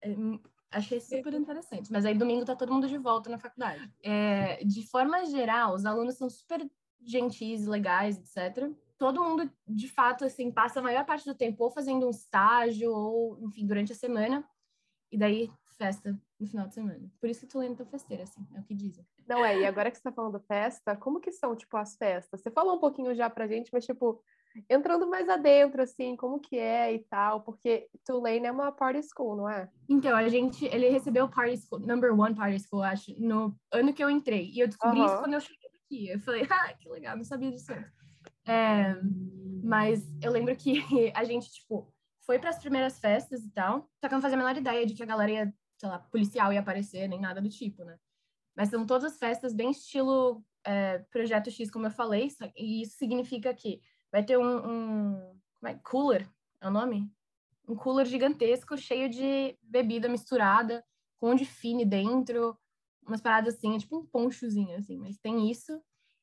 É, 0.00 0.10
hum, 0.10 0.40
achei 0.70 1.00
super 1.00 1.34
interessante. 1.34 1.92
Mas 1.92 2.04
aí 2.04 2.14
domingo 2.14 2.44
tá 2.44 2.56
todo 2.56 2.72
mundo 2.72 2.88
de 2.88 2.98
volta 2.98 3.30
na 3.30 3.38
faculdade. 3.38 3.92
É, 4.02 4.64
de 4.64 4.88
forma 4.88 5.24
geral, 5.26 5.74
os 5.74 5.84
alunos 5.84 6.16
são 6.16 6.28
super 6.28 6.68
gentis, 7.00 7.66
legais, 7.66 8.18
etc. 8.18 8.70
Todo 8.96 9.22
mundo, 9.22 9.50
de 9.66 9.88
fato, 9.88 10.24
assim, 10.24 10.50
passa 10.50 10.80
a 10.80 10.82
maior 10.82 11.04
parte 11.04 11.26
do 11.26 11.34
tempo 11.34 11.64
ou 11.64 11.70
fazendo 11.70 12.06
um 12.06 12.10
estágio 12.10 12.92
ou, 12.92 13.38
enfim, 13.42 13.66
durante 13.66 13.92
a 13.92 13.96
semana. 13.96 14.44
E 15.10 15.18
daí, 15.18 15.52
festa 15.76 16.18
no 16.42 16.48
final 16.48 16.66
de 16.66 16.74
semana. 16.74 17.10
Por 17.20 17.30
isso 17.30 17.40
que 17.40 17.46
Tulane 17.46 17.72
é 17.72 17.76
tão 17.76 17.86
festeira, 17.86 18.24
assim, 18.24 18.46
é 18.54 18.60
o 18.60 18.64
que 18.64 18.74
dizem. 18.74 19.06
Não 19.28 19.44
é, 19.44 19.60
e 19.60 19.66
agora 19.66 19.90
que 19.90 19.96
você 19.96 20.02
tá 20.02 20.12
falando 20.12 20.40
festa, 20.40 20.96
como 20.96 21.20
que 21.20 21.30
são, 21.30 21.54
tipo, 21.54 21.76
as 21.76 21.96
festas? 21.96 22.40
Você 22.40 22.50
falou 22.50 22.76
um 22.76 22.80
pouquinho 22.80 23.14
já 23.14 23.30
pra 23.30 23.46
gente, 23.46 23.70
mas, 23.72 23.86
tipo, 23.86 24.22
entrando 24.68 25.08
mais 25.08 25.28
adentro, 25.28 25.82
assim, 25.82 26.16
como 26.16 26.40
que 26.40 26.58
é 26.58 26.92
e 26.92 26.98
tal, 26.98 27.42
porque 27.42 27.88
Tulane 28.04 28.46
é 28.46 28.52
uma 28.52 28.72
party 28.72 29.00
school, 29.02 29.36
não 29.36 29.48
é? 29.48 29.70
Então, 29.88 30.16
a 30.16 30.28
gente, 30.28 30.66
ele 30.66 30.88
recebeu 30.88 31.28
party 31.28 31.56
school, 31.56 31.80
number 31.80 32.12
one 32.12 32.34
party 32.34 32.58
school, 32.58 32.82
acho, 32.82 33.14
no 33.18 33.56
ano 33.70 33.94
que 33.94 34.02
eu 34.02 34.10
entrei. 34.10 34.50
E 34.52 34.60
eu 34.60 34.66
descobri 34.66 34.98
uhum. 34.98 35.06
isso 35.06 35.18
quando 35.18 35.34
eu 35.34 35.40
cheguei 35.40 35.70
aqui. 35.84 36.08
Eu 36.08 36.20
falei, 36.20 36.42
ah, 36.50 36.74
que 36.74 36.88
legal, 36.88 37.16
não 37.16 37.24
sabia 37.24 37.50
disso 37.50 37.72
antes. 37.72 37.92
É, 38.46 38.96
mas 39.62 40.02
eu 40.20 40.32
lembro 40.32 40.56
que 40.56 40.72
a 41.14 41.22
gente, 41.22 41.50
tipo, 41.52 41.92
foi 42.24 42.38
para 42.38 42.50
as 42.50 42.58
primeiras 42.58 42.98
festas 42.98 43.44
e 43.44 43.50
tal, 43.50 43.88
só 44.00 44.08
que 44.08 44.14
eu 44.14 44.16
não 44.16 44.22
fazia 44.22 44.36
a 44.36 44.40
menor 44.40 44.56
ideia 44.56 44.86
de 44.86 44.94
que 44.94 45.02
a 45.02 45.06
galera 45.06 45.30
ia, 45.30 45.54
sei 45.82 45.88
lá, 45.88 45.98
policial 45.98 46.52
ia 46.52 46.60
aparecer, 46.60 47.08
nem 47.08 47.20
nada 47.20 47.42
do 47.42 47.48
tipo, 47.48 47.82
né? 47.82 47.98
Mas 48.54 48.68
são 48.68 48.86
todas 48.86 49.18
festas 49.18 49.52
bem 49.52 49.72
estilo 49.72 50.44
é, 50.62 50.98
Projeto 51.10 51.50
X, 51.50 51.68
como 51.72 51.86
eu 51.86 51.90
falei, 51.90 52.28
e 52.56 52.82
isso 52.82 52.96
significa 52.96 53.52
que 53.52 53.80
vai 54.12 54.22
ter 54.22 54.38
um, 54.38 55.34
um 55.60 55.66
é? 55.66 55.74
cooler, 55.82 56.28
é 56.60 56.68
o 56.68 56.70
nome? 56.70 57.10
Um 57.66 57.74
cooler 57.74 58.06
gigantesco 58.06 58.76
cheio 58.76 59.08
de 59.08 59.58
bebida 59.60 60.08
misturada, 60.08 60.84
com 61.18 61.32
um 61.32 61.34
de 61.34 61.44
fine 61.44 61.84
dentro, 61.84 62.56
umas 63.04 63.20
paradas 63.20 63.56
assim, 63.56 63.74
é 63.74 63.78
tipo 63.78 63.98
um 63.98 64.06
ponchozinho, 64.06 64.76
assim, 64.76 64.96
mas 64.98 65.18
tem 65.18 65.50
isso. 65.50 65.82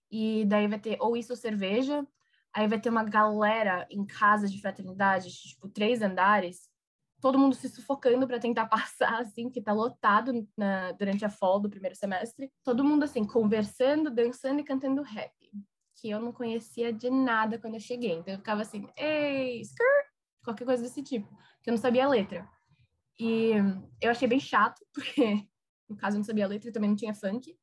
E 0.10 0.46
daí 0.46 0.70
vai 0.70 0.80
ter 0.80 0.98
ou 1.02 1.18
isso 1.18 1.34
ou 1.34 1.38
cerveja, 1.38 2.08
aí 2.54 2.66
vai 2.66 2.80
ter 2.80 2.90
uma 2.90 3.04
galera 3.04 3.86
em 3.90 4.06
casas 4.06 4.50
de 4.50 4.62
fraternidade, 4.62 5.30
tipo, 5.30 5.68
três 5.68 6.02
andares, 6.02 6.70
todo 7.22 7.38
mundo 7.38 7.56
se 7.56 7.70
sufocando 7.70 8.28
para 8.28 8.40
tentar 8.40 8.66
passar, 8.70 9.22
assim, 9.22 9.50
que 9.50 9.62
tá 9.62 9.74
lotado 9.74 10.48
na, 10.58 10.92
durante 10.94 11.26
a 11.26 11.30
fall 11.30 11.60
do 11.60 11.70
primeiro 11.70 11.96
semestre. 11.96 12.52
Todo 12.64 12.84
mundo, 12.84 13.04
assim, 13.04 13.26
conversando, 13.26 14.10
dançando 14.10 14.60
e 14.62 14.64
cantando 14.64 15.02
rap, 15.02 15.34
que 15.96 16.10
eu 16.10 16.20
não 16.20 16.32
conhecia 16.32 16.94
de 16.94 17.10
nada 17.10 17.60
quando 17.60 17.76
eu 17.76 17.80
cheguei. 17.80 18.14
Então 18.14 18.34
eu 18.34 18.40
ficava 18.40 18.62
assim, 18.62 18.88
ei, 18.96 19.62
skirt, 19.62 20.06
qualquer 20.44 20.66
coisa 20.66 20.84
desse 20.84 21.04
tipo, 21.04 21.28
que 21.62 21.70
eu 21.70 21.74
não 21.74 21.78
sabia 21.78 22.06
a 22.06 22.10
letra. 22.10 22.48
E 23.20 23.52
eu 24.02 24.12
achei 24.12 24.28
bem 24.28 24.40
chato, 24.40 24.82
porque 24.94 25.46
no 25.90 25.98
caso 25.98 26.16
eu 26.16 26.20
não 26.20 26.26
sabia 26.26 26.46
a 26.46 26.48
letra 26.48 26.70
e 26.70 26.74
também 26.74 26.90
não 26.90 26.98
tinha 26.98 27.14
funk. 27.14 27.58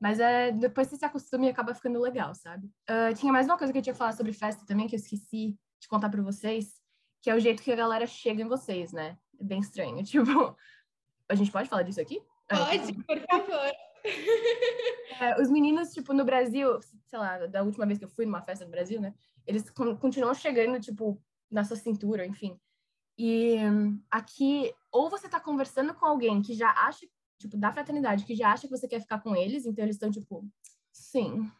Mas 0.00 0.18
é, 0.18 0.50
depois 0.50 0.88
você 0.88 0.96
se 0.96 1.04
acostuma 1.04 1.46
e 1.46 1.48
acaba 1.48 1.74
ficando 1.74 2.00
legal, 2.00 2.34
sabe? 2.34 2.66
Uh, 2.90 3.14
tinha 3.14 3.32
mais 3.32 3.46
uma 3.46 3.56
coisa 3.56 3.72
que 3.72 3.78
eu 3.78 3.82
tinha 3.82 3.92
que 3.92 3.98
falar 3.98 4.12
sobre 4.12 4.32
festa 4.32 4.66
também, 4.66 4.88
que 4.88 4.96
eu 4.96 4.98
esqueci 4.98 5.56
de 5.80 5.88
contar 5.88 6.08
para 6.08 6.22
vocês, 6.22 6.81
que 7.22 7.30
é 7.30 7.34
o 7.34 7.40
jeito 7.40 7.62
que 7.62 7.72
a 7.72 7.76
galera 7.76 8.06
chega 8.06 8.42
em 8.42 8.48
vocês, 8.48 8.92
né? 8.92 9.16
É 9.40 9.44
bem 9.44 9.60
estranho. 9.60 10.02
Tipo, 10.04 10.56
a 11.28 11.34
gente 11.34 11.50
pode 11.50 11.68
falar 11.68 11.82
disso 11.82 12.00
aqui? 12.00 12.22
É. 12.48 12.56
Pode, 12.56 12.92
por 13.04 13.18
favor. 13.20 13.72
É, 15.20 15.40
os 15.40 15.48
meninos, 15.48 15.92
tipo, 15.92 16.12
no 16.12 16.24
Brasil, 16.24 16.80
sei 17.06 17.18
lá, 17.18 17.46
da 17.46 17.62
última 17.62 17.86
vez 17.86 17.98
que 17.98 18.04
eu 18.04 18.10
fui 18.10 18.26
numa 18.26 18.42
festa 18.42 18.64
no 18.64 18.70
Brasil, 18.70 19.00
né? 19.00 19.14
Eles 19.46 19.70
continuam 19.70 20.34
chegando, 20.34 20.80
tipo, 20.80 21.22
na 21.50 21.64
sua 21.64 21.76
cintura, 21.76 22.26
enfim. 22.26 22.58
E 23.16 23.56
aqui, 24.10 24.74
ou 24.90 25.08
você 25.08 25.28
tá 25.28 25.38
conversando 25.38 25.94
com 25.94 26.04
alguém 26.04 26.42
que 26.42 26.54
já 26.54 26.70
acha 26.70 27.06
tipo, 27.38 27.56
da 27.56 27.72
fraternidade, 27.72 28.24
que 28.24 28.34
já 28.34 28.52
acha 28.52 28.66
que 28.66 28.76
você 28.76 28.88
quer 28.88 29.00
ficar 29.00 29.20
com 29.20 29.36
eles, 29.36 29.66
então 29.66 29.84
eles 29.84 29.96
estão 29.96 30.10
tipo, 30.10 30.48
sim, 30.92 31.50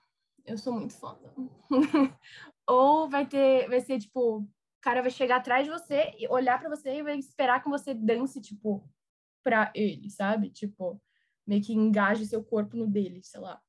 eu 0.44 0.56
sou 0.56 0.72
muito 0.72 0.94
foda. 0.94 1.32
Ou 2.66 3.08
vai 3.08 3.26
ter, 3.26 3.68
vai 3.68 3.80
ser 3.80 3.98
tipo, 3.98 4.46
cara 4.82 5.00
vai 5.00 5.10
chegar 5.10 5.36
atrás 5.36 5.64
de 5.64 5.70
você 5.70 6.12
e 6.18 6.28
olhar 6.28 6.58
para 6.58 6.68
você 6.68 6.96
e 6.96 7.02
vai 7.02 7.16
esperar 7.16 7.62
que 7.62 7.70
você 7.70 7.94
dance, 7.94 8.40
tipo, 8.40 8.86
pra 9.42 9.72
ele, 9.74 10.10
sabe? 10.10 10.50
Tipo, 10.50 11.00
meio 11.46 11.62
que 11.62 11.72
engaje 11.72 12.26
seu 12.26 12.42
corpo 12.42 12.76
no 12.76 12.86
dele, 12.86 13.22
sei 13.22 13.40
lá. 13.40 13.60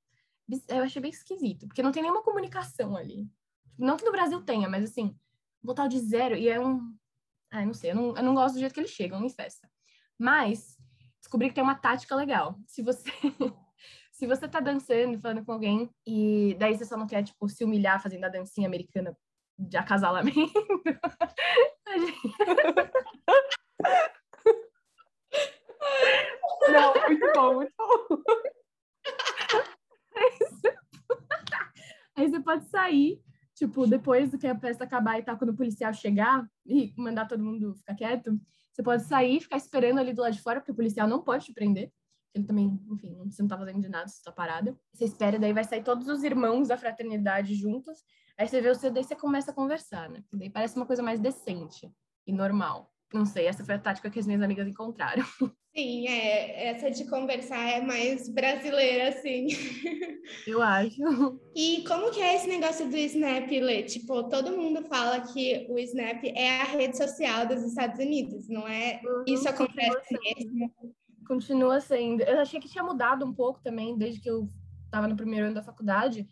Eu 0.67 0.83
achei 0.83 1.01
bem 1.01 1.11
esquisito, 1.11 1.67
porque 1.67 1.83
não 1.83 1.91
tem 1.91 2.01
nenhuma 2.03 2.23
comunicação 2.23 2.97
ali. 2.97 3.29
Tipo, 3.69 3.85
não 3.85 3.95
que 3.95 4.03
no 4.03 4.11
Brasil 4.11 4.41
tenha, 4.41 4.67
mas 4.67 4.83
assim, 4.83 5.17
botar 5.61 5.87
de 5.87 5.99
zero 5.99 6.35
e 6.35 6.49
é 6.49 6.59
um. 6.59 6.95
Ah, 7.51 7.65
não 7.65 7.73
sei, 7.73 7.91
eu 7.91 7.95
não, 7.95 8.17
eu 8.17 8.23
não 8.23 8.33
gosto 8.33 8.55
do 8.55 8.59
jeito 8.59 8.73
que 8.73 8.79
eles 8.79 8.91
chegam 8.91 9.23
em 9.23 9.29
festa. 9.29 9.69
Mas 10.17 10.77
descobri 11.21 11.49
que 11.49 11.55
tem 11.55 11.63
uma 11.63 11.75
tática 11.75 12.15
legal. 12.15 12.59
Se 12.67 12.81
você 12.81 13.09
se 14.11 14.27
você 14.27 14.47
tá 14.47 14.59
dançando, 14.59 15.19
falando 15.19 15.45
com 15.45 15.51
alguém 15.51 15.89
e 16.05 16.55
daí 16.59 16.75
você 16.75 16.85
só 16.85 16.97
não 16.97 17.07
quer 17.07 17.23
tipo 17.23 17.47
se 17.47 17.63
humilhar 17.63 18.01
fazendo 18.01 18.25
a 18.25 18.29
dancinha 18.29 18.67
americana 18.67 19.15
de 19.57 19.77
acasalamento. 19.77 20.39
Não, 26.69 26.93
muito 27.07 27.31
bom, 27.33 27.55
muito 27.55 27.73
bom. 27.77 28.23
Aí 32.15 32.29
você 32.29 32.39
pode 32.39 32.65
sair, 32.69 33.19
tipo, 33.55 33.87
depois 33.87 34.31
do 34.31 34.37
que 34.37 34.47
a 34.47 34.57
festa 34.57 34.83
acabar 34.83 35.19
e 35.19 35.23
tal, 35.23 35.37
quando 35.37 35.49
o 35.49 35.55
policial 35.55 35.93
chegar 35.93 36.47
e 36.65 36.93
mandar 36.97 37.27
todo 37.27 37.43
mundo 37.43 37.75
ficar 37.75 37.95
quieto, 37.95 38.39
você 38.71 38.81
pode 38.81 39.03
sair, 39.03 39.41
ficar 39.41 39.57
esperando 39.57 39.99
ali 39.99 40.13
do 40.13 40.21
lado 40.21 40.33
de 40.33 40.41
fora, 40.41 40.59
porque 40.59 40.71
o 40.71 40.75
policial 40.75 41.07
não 41.07 41.21
pode 41.21 41.45
te 41.45 41.53
prender. 41.53 41.91
Ele 42.33 42.45
também, 42.45 42.79
enfim, 42.89 43.15
você 43.25 43.43
não 43.43 43.49
tá 43.49 43.57
fazendo 43.57 43.81
de 43.81 43.89
nada, 43.89 44.07
você 44.07 44.23
tá 44.23 44.31
parada. 44.31 44.75
Você 44.91 45.05
espera, 45.05 45.37
daí 45.37 45.53
vai 45.53 45.63
sair 45.63 45.83
todos 45.83 46.07
os 46.07 46.23
irmãos 46.23 46.67
da 46.67 46.77
fraternidade 46.77 47.53
juntos. 47.53 47.99
Aí 48.37 48.47
você 48.47 48.61
vê 48.61 48.69
o 48.69 48.75
seu, 48.75 48.91
daí 48.91 49.03
você 49.03 49.15
começa 49.15 49.51
a 49.51 49.53
conversar, 49.53 50.09
né? 50.09 50.23
Daí 50.33 50.49
parece 50.49 50.75
uma 50.75 50.85
coisa 50.85 51.03
mais 51.03 51.19
decente 51.19 51.91
e 52.25 52.33
normal. 52.33 52.91
Não 53.13 53.25
sei, 53.25 53.45
essa 53.45 53.63
foi 53.63 53.75
a 53.75 53.79
tática 53.79 54.09
que 54.09 54.19
as 54.19 54.25
minhas 54.25 54.41
amigas 54.41 54.67
encontraram. 54.67 55.23
Sim, 55.75 56.07
é, 56.07 56.67
essa 56.69 56.89
de 56.89 57.07
conversar 57.09 57.67
é 57.67 57.81
mais 57.81 58.29
brasileira, 58.29 59.09
assim. 59.09 59.47
Eu 60.47 60.61
acho. 60.61 60.95
E 61.55 61.83
como 61.87 62.11
que 62.11 62.21
é 62.21 62.35
esse 62.35 62.47
negócio 62.47 62.87
do 62.89 62.95
Snap, 62.95 63.49
Lê? 63.49 63.83
Tipo, 63.83 64.29
todo 64.29 64.55
mundo 64.55 64.83
fala 64.83 65.21
que 65.21 65.65
o 65.69 65.79
Snap 65.79 66.23
é 66.23 66.61
a 66.61 66.63
rede 66.65 66.97
social 66.97 67.47
dos 67.47 67.63
Estados 67.63 67.99
Unidos, 67.99 68.47
não 68.47 68.67
é? 68.67 69.01
Uhum, 69.03 69.23
Isso 69.27 69.49
acontece 69.49 70.15
mesmo? 70.23 70.71
Continua 71.27 71.79
sendo. 71.79 72.21
Eu 72.21 72.39
achei 72.39 72.59
que 72.59 72.69
tinha 72.69 72.83
mudado 72.83 73.25
um 73.25 73.33
pouco 73.33 73.59
também, 73.61 73.97
desde 73.97 74.21
que 74.21 74.29
eu 74.29 74.47
estava 74.85 75.07
no 75.07 75.15
primeiro 75.15 75.47
ano 75.47 75.55
da 75.55 75.63
faculdade, 75.63 76.27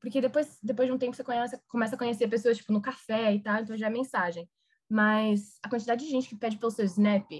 porque 0.00 0.20
depois, 0.20 0.58
depois 0.62 0.88
de 0.88 0.94
um 0.94 0.98
tempo 0.98 1.14
você 1.16 1.24
conhece, 1.24 1.60
começa 1.68 1.94
a 1.94 1.98
conhecer 1.98 2.28
pessoas, 2.28 2.56
tipo, 2.56 2.72
no 2.72 2.82
café 2.82 3.34
e 3.34 3.42
tal, 3.42 3.60
então 3.62 3.76
já 3.76 3.86
é 3.86 3.90
mensagem. 3.90 4.48
Mas 4.88 5.58
a 5.62 5.68
quantidade 5.68 6.04
de 6.04 6.10
gente 6.10 6.28
que 6.28 6.36
pede 6.36 6.56
pelo 6.56 6.70
seu 6.70 6.84
Snap 6.84 7.30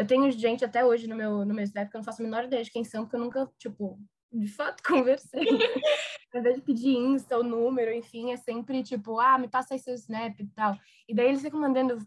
eu 0.00 0.06
tenho 0.06 0.30
gente 0.30 0.64
até 0.64 0.82
hoje 0.82 1.06
no 1.06 1.14
meu, 1.14 1.44
no 1.44 1.52
meu 1.52 1.62
Snap 1.62 1.90
que 1.90 1.94
eu 1.94 1.98
não 1.98 2.04
faço 2.04 2.22
a 2.22 2.24
menor 2.24 2.44
ideia 2.44 2.64
de 2.64 2.70
quem 2.70 2.82
são, 2.82 3.04
porque 3.04 3.16
eu 3.16 3.20
nunca, 3.20 3.46
tipo, 3.58 4.00
de 4.32 4.48
fato 4.48 4.82
conversei. 4.88 5.46
Ao 6.32 6.40
invés 6.40 6.56
de 6.56 6.62
pedir 6.62 6.96
Insta, 6.96 7.38
o 7.38 7.42
número, 7.42 7.92
enfim, 7.92 8.32
é 8.32 8.36
sempre 8.38 8.82
tipo, 8.82 9.20
ah, 9.20 9.36
me 9.36 9.46
passa 9.46 9.74
aí 9.74 9.78
seu 9.78 9.92
Snap 9.92 10.40
e 10.40 10.46
tal. 10.46 10.74
E 11.06 11.14
daí 11.14 11.28
eles 11.28 11.42
ficam 11.42 11.60
mandando. 11.60 11.98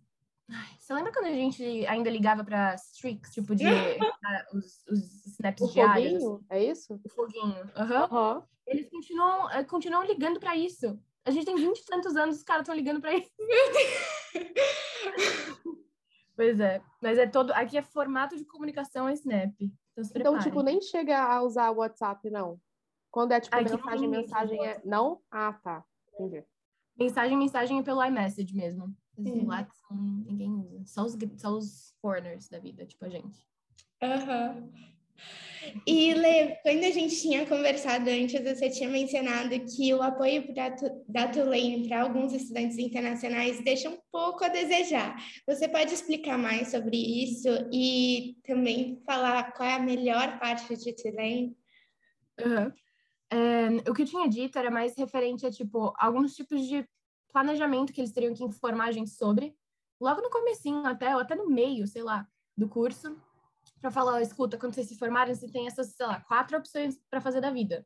Você 0.79 0.93
lembra 0.93 1.11
quando 1.11 1.25
a 1.25 1.33
gente 1.33 1.85
ainda 1.87 2.09
ligava 2.09 2.43
para 2.43 2.75
streaks, 2.75 3.31
tipo, 3.31 3.55
de 3.55 3.65
os, 4.53 4.85
os 4.87 5.25
snaps 5.27 5.61
o 5.61 5.71
diários? 5.71 6.21
Foguinho, 6.21 6.45
é 6.49 6.63
isso? 6.63 7.01
O 7.03 7.09
foguinho. 7.09 7.71
Uhum. 7.77 8.17
uhum. 8.17 8.43
Eles 8.65 8.89
continuam, 8.89 9.51
eh, 9.51 9.63
continuam 9.63 10.03
ligando 10.03 10.39
para 10.39 10.55
isso. 10.55 10.97
A 11.25 11.31
gente 11.31 11.45
tem 11.45 11.55
vinte 11.55 11.79
e 11.79 11.85
tantos 11.85 12.15
anos, 12.15 12.37
os 12.37 12.43
caras 12.43 12.63
estão 12.63 12.75
ligando 12.75 13.01
para 13.01 13.13
isso. 13.13 13.29
Pois 16.35 16.59
é, 16.59 16.81
mas 16.99 17.19
é 17.19 17.27
todo. 17.27 17.51
Aqui 17.51 17.77
é 17.77 17.83
formato 17.83 18.35
de 18.35 18.43
comunicação 18.43 19.07
é 19.07 19.13
Snap. 19.13 19.53
Então, 19.61 20.03
então 20.15 20.39
tipo, 20.39 20.63
nem 20.63 20.81
chega 20.81 21.21
a 21.21 21.43
usar 21.43 21.69
o 21.69 21.77
WhatsApp, 21.77 22.27
não. 22.29 22.59
Quando 23.11 23.33
é 23.33 23.39
tipo 23.39 23.55
aqui 23.55 23.69
mensagem, 23.69 24.09
mensagem 24.09 24.65
é. 24.65 24.81
Não? 24.83 25.21
Ah, 25.29 25.53
tá. 25.53 25.85
Entendi. 26.13 26.43
Mensagem, 26.97 27.37
mensagem 27.37 27.79
é 27.79 27.83
pelo 27.83 28.03
iMessage 28.03 28.55
mesmo. 28.55 28.95
Uhum. 29.17 29.47
WhatsApp 29.47 29.93
ninguém 30.25 30.51
usa. 30.51 30.83
Só 30.85 31.03
os, 31.03 31.17
só 31.37 31.51
os 31.51 31.95
foreigners 32.01 32.49
da 32.49 32.59
vida, 32.59 32.85
tipo 32.85 33.05
a 33.05 33.09
gente. 33.09 33.47
Aham. 34.01 34.55
Uhum. 34.57 34.93
E, 35.87 36.13
Lê, 36.13 36.55
quando 36.57 36.83
a 36.83 36.91
gente 36.91 37.15
tinha 37.21 37.45
conversado 37.45 38.09
antes, 38.09 38.41
você 38.41 38.69
tinha 38.69 38.89
mencionado 38.89 39.57
que 39.61 39.93
o 39.93 40.01
apoio 40.01 40.53
da, 40.53 40.69
da 41.07 41.27
Tulane 41.29 41.87
para 41.87 42.01
alguns 42.01 42.33
estudantes 42.33 42.77
internacionais 42.77 43.63
deixa 43.63 43.89
um 43.89 43.97
pouco 44.11 44.43
a 44.43 44.49
desejar. 44.49 45.15
Você 45.47 45.67
pode 45.67 45.93
explicar 45.93 46.37
mais 46.37 46.69
sobre 46.69 46.97
isso 46.97 47.47
e 47.71 48.37
também 48.43 49.01
falar 49.05 49.53
qual 49.53 49.69
é 49.69 49.73
a 49.73 49.79
melhor 49.79 50.39
parte 50.39 50.75
de 50.75 50.93
Tulane? 50.95 51.55
Uhum. 52.39 52.73
É, 53.31 53.89
o 53.89 53.93
que 53.93 54.03
eu 54.03 54.07
tinha 54.07 54.27
dito 54.27 54.59
era 54.59 54.69
mais 54.69 54.97
referente 54.97 55.45
a, 55.45 55.51
tipo, 55.51 55.93
alguns 55.97 56.35
tipos 56.35 56.67
de 56.67 56.85
planejamento 57.33 57.91
que 57.91 57.99
eles 57.99 58.13
teriam 58.13 58.33
que 58.33 58.43
informar 58.43 58.89
a 58.89 58.91
gente 58.91 59.09
sobre, 59.09 59.57
logo 59.99 60.21
no 60.21 60.29
comecinho 60.29 60.85
até, 60.85 61.15
ou 61.15 61.21
até 61.21 61.35
no 61.35 61.49
meio, 61.49 61.87
sei 61.87 62.03
lá, 62.03 62.27
do 62.55 62.69
curso, 62.69 63.19
para 63.81 63.91
falar, 63.91 64.21
escuta, 64.21 64.57
quando 64.57 64.73
vocês 64.73 64.87
se 64.87 64.97
formarem, 64.97 65.35
você 65.35 65.51
tem 65.51 65.67
essas, 65.67 65.93
sei 65.95 66.05
lá, 66.05 66.21
quatro 66.21 66.57
opções 66.57 66.97
para 67.09 67.19
fazer 67.19 67.41
da 67.41 67.51
vida. 67.51 67.85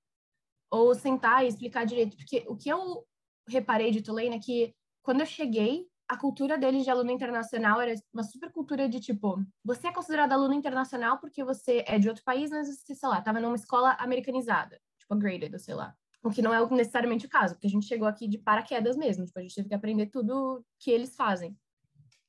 Ou 0.70 0.94
sentar 0.94 1.44
e 1.44 1.48
explicar 1.48 1.86
direito. 1.86 2.16
Porque 2.18 2.46
o 2.48 2.56
que 2.56 2.70
eu 2.70 3.04
reparei 3.48 3.90
de 3.90 4.02
Tulane 4.02 4.36
é 4.36 4.40
que 4.40 4.76
quando 5.02 5.22
eu 5.22 5.26
cheguei, 5.26 5.88
a 6.08 6.18
cultura 6.18 6.58
deles 6.58 6.84
de 6.84 6.90
aluno 6.90 7.12
internacional 7.12 7.82
era 7.82 7.96
uma 8.14 8.24
super 8.24 8.52
cultura 8.52 8.88
de 8.88 9.00
tipo, 9.00 9.44
você 9.64 9.88
é 9.88 9.92
considerado 9.92 10.34
aluno 10.34 10.54
internacional 10.54 11.20
porque 11.20 11.44
você 11.44 11.84
é 11.88 11.98
de 11.98 12.08
outro 12.08 12.24
país, 12.24 12.50
mas 12.50 12.68
você, 12.68 12.94
sei 12.94 13.10
lá, 13.10 13.20
estava 13.20 13.40
numa 13.40 13.56
escola 13.56 13.96
americanizada, 14.00 14.80
tipo, 14.98 15.16
graded, 15.16 15.58
sei 15.60 15.74
lá. 15.74 15.96
O 16.28 16.30
que 16.30 16.42
não 16.42 16.54
é 16.54 16.70
necessariamente 16.72 17.26
o 17.26 17.30
caso, 17.30 17.54
porque 17.54 17.68
a 17.68 17.70
gente 17.70 17.86
chegou 17.86 18.06
aqui 18.06 18.28
de 18.28 18.38
paraquedas 18.38 18.98
mesmo, 18.98 19.26
tipo, 19.26 19.40
a 19.40 19.42
gente 19.42 19.56
teve 19.56 19.70
que 19.70 19.74
aprender 19.74 20.08
tudo 20.08 20.62
que 20.78 20.92
eles 20.92 21.16
fazem. 21.16 21.58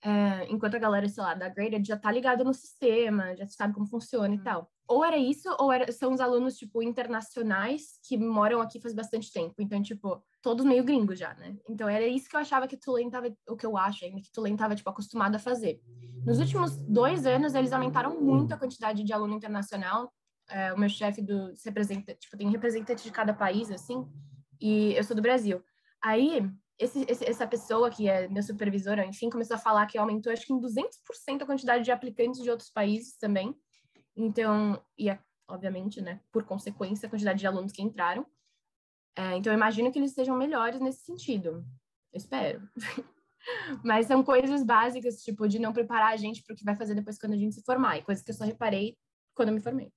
É, 0.01 0.47
enquanto 0.49 0.77
a 0.77 0.79
galera, 0.79 1.09
sei 1.09 1.21
lá, 1.21 1.35
da 1.35 1.49
graded 1.49 1.85
já 1.85 1.97
tá 1.97 2.13
ligada 2.13 2.45
no 2.45 2.55
sistema, 2.55 3.35
já 3.37 3.45
sabe 3.49 3.75
como 3.75 3.89
funciona 3.89 4.33
e 4.33 4.39
uhum. 4.39 4.45
tal. 4.45 4.71
Ou 4.87 5.05
era 5.05 5.17
isso, 5.17 5.49
ou 5.59 5.73
era, 5.73 5.91
são 5.91 6.13
os 6.13 6.21
alunos, 6.21 6.57
tipo, 6.57 6.81
internacionais 6.81 7.99
que 8.07 8.17
moram 8.17 8.61
aqui 8.61 8.81
faz 8.81 8.95
bastante 8.95 9.33
tempo. 9.33 9.57
Então, 9.59 9.83
tipo, 9.83 10.23
todos 10.41 10.65
meio 10.65 10.85
gringos 10.85 11.19
já, 11.19 11.35
né? 11.35 11.57
Então 11.69 11.89
era 11.89 12.07
isso 12.07 12.29
que 12.29 12.37
eu 12.37 12.41
achava 12.41 12.69
que 12.69 12.77
Tulane 12.77 13.11
tava, 13.11 13.35
o 13.49 13.57
que 13.57 13.67
eu 13.67 13.77
acho 13.77 14.05
ainda, 14.05 14.21
que 14.21 14.31
Tulane 14.31 14.57
tava, 14.57 14.77
tipo, 14.77 14.89
acostumado 14.89 15.35
a 15.35 15.41
fazer. 15.41 15.81
Nos 16.25 16.39
últimos 16.39 16.77
dois 16.77 17.27
anos, 17.27 17.57
eles 17.57 17.73
aumentaram 17.73 18.21
muito 18.21 18.55
a 18.55 18.57
quantidade 18.57 19.03
de 19.03 19.13
aluno 19.13 19.35
internacional. 19.35 20.13
É, 20.49 20.73
o 20.73 20.79
meu 20.79 20.89
chefe 20.89 21.21
do 21.21 21.55
se 21.55 21.69
representa, 21.69 22.15
tipo, 22.15 22.37
tem 22.37 22.51
representante 22.51 23.03
de 23.03 23.11
cada 23.11 23.35
país, 23.35 23.71
assim, 23.71 24.07
e 24.61 24.95
eu 24.95 25.05
sou 25.05 25.15
do 25.15 25.23
Brasil. 25.23 25.63
Aí, 26.03 26.43
esse, 26.79 27.05
esse, 27.09 27.25
essa 27.25 27.47
pessoa 27.47 27.91
que 27.91 28.09
é 28.09 28.29
minha 28.29 28.43
supervisora, 28.43 29.05
enfim, 29.05 29.29
começou 29.29 29.57
a 29.57 29.61
falar 29.61 29.87
que 29.87 29.99
aumentou, 29.99 30.33
acho 30.33 30.47
que 30.47 30.53
em 30.53 30.61
200% 30.61 31.43
a 31.43 31.47
quantidade 31.47 31.85
de 31.85 31.91
aplicantes 31.91 32.43
de 32.43 32.51
outros 32.51 32.71
países 32.71 33.17
também. 33.17 33.55
Então, 34.17 34.83
e 34.97 35.11
obviamente, 35.49 36.01
né, 36.01 36.21
por 36.31 36.45
consequência, 36.45 37.07
a 37.07 37.11
quantidade 37.11 37.39
de 37.39 37.47
alunos 37.47 37.73
que 37.73 37.83
entraram. 37.83 38.27
É, 39.17 39.37
então, 39.37 39.53
eu 39.53 39.57
imagino 39.57 39.91
que 39.91 39.99
eles 39.99 40.13
sejam 40.13 40.37
melhores 40.37 40.81
nesse 40.81 41.05
sentido. 41.05 41.65
Eu 42.13 42.19
espero. 42.19 42.69
Mas 43.85 44.07
são 44.07 44.23
coisas 44.23 44.63
básicas, 44.63 45.23
tipo, 45.23 45.49
de 45.49 45.59
não 45.59 45.73
preparar 45.73 46.13
a 46.13 46.17
gente 46.17 46.43
para 46.43 46.55
o 46.55 46.57
que 46.57 46.65
vai 46.65 46.77
fazer 46.77 46.95
depois 46.95 47.19
quando 47.19 47.33
a 47.33 47.37
gente 47.37 47.55
se 47.55 47.63
formar. 47.65 47.99
E 47.99 48.03
coisas 48.03 48.23
que 48.23 48.31
eu 48.31 48.35
só 48.35 48.45
reparei 48.45 48.97
quando 49.35 49.49
eu 49.49 49.55
me 49.55 49.61
formei. 49.61 49.93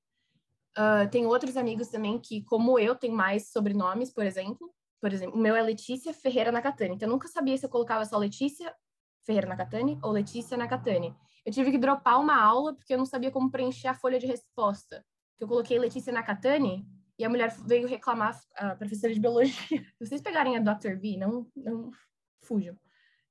Uh, 0.78 1.10
tem 1.10 1.25
outros 1.25 1.58
amigos 1.58 1.90
também 1.90 2.18
que, 2.20 2.44
como 2.44 2.80
eu, 2.80 2.96
tem 2.96 3.12
mais 3.12 3.51
sobrenomes, 3.51 4.12
por 4.13 4.25
exemplo. 4.25 4.74
Por 5.01 5.12
exemplo, 5.12 5.38
o 5.38 5.42
meu 5.42 5.56
é 5.56 5.62
Letícia 5.62 6.13
Ferreira 6.13 6.51
Nakatani. 6.51 6.96
Então, 6.96 7.08
eu 7.08 7.13
nunca 7.13 7.28
sabia 7.28 7.58
se 7.58 7.66
eu 7.66 7.70
colocava 7.70 8.06
só 8.06 8.18
Letícia 8.18 8.74
Ferreira 9.25 9.48
Nakatani 9.48 10.00
ou 10.01 10.12
Letícia 10.12 10.56
Nakatani. 10.56 11.16
Eu 11.46 11.51
tive 11.51 11.72
que 11.72 11.78
dropar 11.78 12.20
uma 12.20 12.40
aula 12.40 12.75
porque 12.75 12.94
eu 12.94 12.98
não 12.98 13.06
sabia 13.06 13.32
como 13.32 13.50
preencher 13.50 13.88
a 13.88 13.94
folha 13.94 14.20
de 14.20 14.28
resposta. 14.28 15.04
Eu 15.40 15.48
coloquei 15.48 15.80
Letícia 15.80 16.13
Nakatani 16.13 16.86
e 17.18 17.25
a 17.25 17.30
mulher 17.30 17.51
veio 17.66 17.88
reclamar, 17.88 18.40
a 18.56 18.75
professora 18.75 19.13
de 19.13 19.20
biologia. 19.20 19.54
Se 19.54 20.00
vocês 20.00 20.22
pegarem 20.22 20.58
a 20.58 20.60
Dr. 20.60 20.96
V, 20.98 21.18
não, 21.18 21.48
não 21.56 21.92
fujam. 22.44 22.78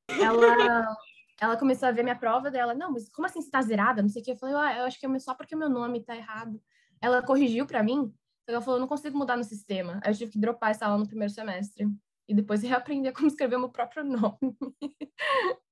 Ela, 0.08 0.96
ela 1.40 1.56
começou 1.56 1.88
a 1.88 1.92
ver 1.92 2.02
minha 2.02 2.18
prova 2.18 2.50
dela. 2.50 2.74
Não, 2.74 2.92
mas 2.92 3.08
como 3.08 3.26
assim 3.26 3.40
você 3.40 3.50
tá 3.50 3.62
zerada? 3.62 4.02
Não 4.02 4.08
sei 4.08 4.22
o 4.22 4.24
que. 4.24 4.32
Eu 4.32 4.36
falei, 4.36 4.54
ah, 4.56 4.78
eu 4.78 4.84
acho 4.84 4.98
que 4.98 5.06
é 5.06 5.18
só 5.18 5.34
porque 5.34 5.54
meu 5.54 5.68
nome 5.68 6.04
tá 6.04 6.16
errado. 6.16 6.60
Ela 7.00 7.22
corrigiu 7.22 7.66
para 7.66 7.82
mim. 7.82 8.12
Ela 8.46 8.60
falou, 8.60 8.80
não 8.80 8.88
consigo 8.88 9.16
mudar 9.16 9.36
no 9.36 9.44
sistema. 9.44 10.00
Aí 10.04 10.12
eu 10.12 10.16
tive 10.16 10.32
que 10.32 10.38
dropar 10.38 10.70
essa 10.70 10.86
aula 10.86 10.98
no 10.98 11.06
primeiro 11.06 11.32
semestre. 11.32 11.86
E 12.28 12.34
depois 12.34 12.62
reaprender 12.62 13.12
como 13.14 13.28
escrever 13.28 13.58
meu 13.58 13.70
próprio 13.70 14.04
nome. 14.04 14.38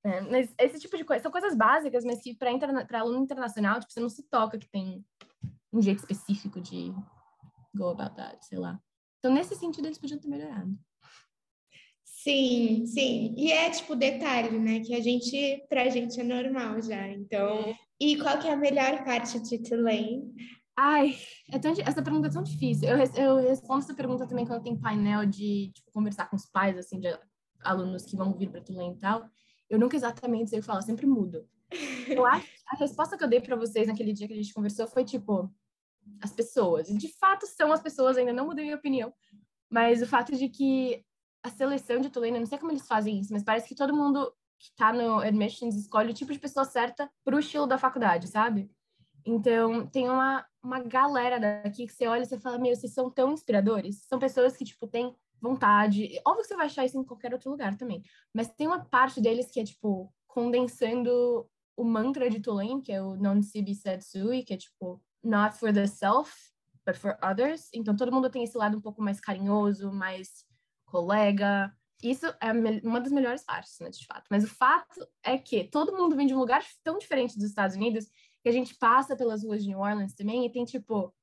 é, 0.03 0.21
mas 0.21 0.53
esse 0.57 0.79
tipo 0.79 0.97
de 0.97 1.03
coisa, 1.03 1.23
são 1.23 1.31
coisas 1.31 1.55
básicas, 1.55 2.03
mas 2.03 2.21
que 2.21 2.35
para 2.35 2.51
interna 2.51 2.87
aluno 2.91 3.23
internacional, 3.23 3.79
tipo, 3.79 3.91
você 3.91 3.99
não 3.99 4.09
se 4.09 4.23
toca 4.23 4.57
que 4.57 4.69
tem 4.69 5.05
um 5.71 5.81
jeito 5.81 5.99
específico 5.99 6.59
de 6.59 6.93
go 7.75 7.89
about 7.89 8.15
that, 8.15 8.45
sei 8.45 8.57
lá. 8.57 8.81
Então, 9.19 9.33
nesse 9.33 9.55
sentido, 9.55 9.85
eles 9.85 9.97
podiam 9.97 10.19
ter 10.19 10.27
melhorado. 10.27 10.77
Sim, 12.05 12.85
sim. 12.85 13.33
E 13.37 13.51
é 13.51 13.69
tipo 13.69 13.95
detalhe, 13.95 14.57
né? 14.59 14.81
Que 14.81 14.93
a 14.93 15.01
gente, 15.01 15.65
pra 15.69 15.87
gente 15.89 16.19
é 16.19 16.23
normal 16.23 16.81
já. 16.81 17.07
Então, 17.07 17.73
e 17.99 18.17
qual 18.17 18.37
que 18.39 18.47
é 18.47 18.51
a 18.51 18.57
melhor 18.57 19.05
parte 19.05 19.39
de 19.39 19.57
Tulane? 19.61 20.33
Ai, 20.81 21.17
é 21.51 21.59
tão, 21.59 21.73
essa 21.85 22.01
pergunta 22.01 22.27
é 22.27 22.31
tão 22.31 22.41
difícil. 22.41 22.87
Eu, 22.87 22.97
eu 22.97 23.35
respondo 23.49 23.79
essa 23.79 23.93
pergunta 23.93 24.25
também 24.25 24.45
quando 24.45 24.63
tem 24.63 24.79
painel 24.79 25.25
de 25.25 25.73
tipo, 25.73 25.91
conversar 25.91 26.29
com 26.29 26.37
os 26.37 26.45
pais, 26.45 26.77
assim, 26.77 27.01
de 27.01 27.09
alunos 27.59 28.05
que 28.05 28.15
vão 28.15 28.33
vir 28.33 28.49
para 28.49 28.61
Tulane 28.61 28.95
e 28.95 28.97
tal. 28.97 29.29
Eu 29.69 29.77
nunca 29.77 29.97
exatamente 29.97 30.49
sei 30.49 30.59
o 30.59 30.61
que 30.61 30.65
falar, 30.65 30.81
sempre 30.81 31.05
mudo. 31.05 31.45
Eu 32.07 32.25
acho, 32.25 32.47
a 32.65 32.77
resposta 32.77 33.17
que 33.17 33.23
eu 33.25 33.27
dei 33.27 33.41
para 33.41 33.57
vocês 33.57 33.89
naquele 33.89 34.13
dia 34.13 34.25
que 34.25 34.33
a 34.33 34.37
gente 34.37 34.53
conversou 34.53 34.87
foi 34.87 35.03
tipo, 35.03 35.53
as 36.21 36.31
pessoas. 36.31 36.89
E 36.89 36.97
de 36.97 37.09
fato 37.09 37.45
são 37.45 37.73
as 37.73 37.81
pessoas, 37.81 38.15
ainda 38.15 38.31
não 38.31 38.45
mudei 38.45 38.63
minha 38.63 38.77
opinião. 38.77 39.13
Mas 39.69 40.01
o 40.01 40.07
fato 40.07 40.33
de 40.33 40.47
que 40.47 41.03
a 41.43 41.49
seleção 41.49 41.99
de 41.99 42.09
Tulane, 42.09 42.35
eu 42.35 42.39
não 42.39 42.47
sei 42.47 42.57
como 42.57 42.71
eles 42.71 42.87
fazem 42.87 43.19
isso, 43.19 43.33
mas 43.33 43.43
parece 43.43 43.67
que 43.67 43.75
todo 43.75 43.93
mundo 43.93 44.33
que 44.57 44.73
tá 44.77 44.93
no 44.93 45.19
admissions 45.19 45.75
escolhe 45.75 46.11
o 46.11 46.13
tipo 46.13 46.31
de 46.31 46.39
pessoa 46.39 46.63
certa 46.63 47.11
pro 47.25 47.39
estilo 47.39 47.67
da 47.67 47.77
faculdade, 47.77 48.29
sabe? 48.29 48.71
Então, 49.29 49.85
tem 49.85 50.09
uma, 50.09 50.43
uma 50.61 50.79
galera 50.79 51.39
daqui 51.39 51.85
que 51.85 51.93
você 51.93 52.07
olha 52.07 52.23
e 52.23 52.25
você 52.25 52.39
fala, 52.39 52.57
meu, 52.57 52.75
vocês 52.75 52.91
são 52.91 53.11
tão 53.11 53.31
inspiradores. 53.31 54.03
São 54.07 54.17
pessoas 54.17 54.57
que, 54.57 54.65
tipo, 54.65 54.87
têm 54.87 55.15
vontade. 55.39 56.19
Óbvio 56.25 56.41
que 56.41 56.47
você 56.47 56.55
vai 56.55 56.65
achar 56.65 56.83
isso 56.83 56.97
em 56.97 57.03
qualquer 57.03 57.31
outro 57.31 57.51
lugar 57.51 57.77
também. 57.77 58.01
Mas 58.33 58.49
tem 58.49 58.65
uma 58.65 58.83
parte 58.83 59.21
deles 59.21 59.51
que 59.51 59.59
é, 59.59 59.63
tipo, 59.63 60.11
condensando 60.27 61.47
o 61.77 61.83
mantra 61.83 62.27
de 62.27 62.39
Tulane, 62.39 62.81
que 62.81 62.91
é 62.91 63.01
o 63.01 63.15
Non 63.15 63.41
Sibi 63.43 63.75
Setsui, 63.75 64.43
que 64.43 64.55
é, 64.55 64.57
tipo, 64.57 64.99
not 65.23 65.55
for 65.57 65.71
the 65.71 65.85
self, 65.85 66.33
but 66.83 66.97
for 66.97 67.15
others. 67.23 67.69
Então, 67.71 67.95
todo 67.95 68.11
mundo 68.11 68.31
tem 68.31 68.43
esse 68.43 68.57
lado 68.57 68.77
um 68.77 68.81
pouco 68.81 68.99
mais 68.99 69.19
carinhoso, 69.19 69.91
mais 69.91 70.43
colega. 70.85 71.71
Isso 72.01 72.25
é 72.41 72.51
uma 72.83 72.99
das 72.99 73.11
melhores 73.11 73.43
partes, 73.43 73.77
né, 73.79 73.91
de 73.91 74.05
fato. 74.07 74.25
Mas 74.31 74.43
o 74.43 74.47
fato 74.47 75.07
é 75.21 75.37
que 75.37 75.65
todo 75.65 75.95
mundo 75.95 76.15
vem 76.15 76.25
de 76.25 76.33
um 76.33 76.39
lugar 76.39 76.63
tão 76.83 76.97
diferente 76.97 77.35
dos 77.35 77.45
Estados 77.45 77.75
Unidos 77.75 78.09
que 78.41 78.49
a 78.49 78.51
gente 78.51 78.75
passa 78.75 79.15
pelas 79.15 79.43
ruas 79.43 79.63
de 79.63 79.69
New 79.69 79.79
Orleans 79.79 80.13
também 80.13 80.45
e 80.45 80.51
tem, 80.51 80.65
tipo, 80.65 81.13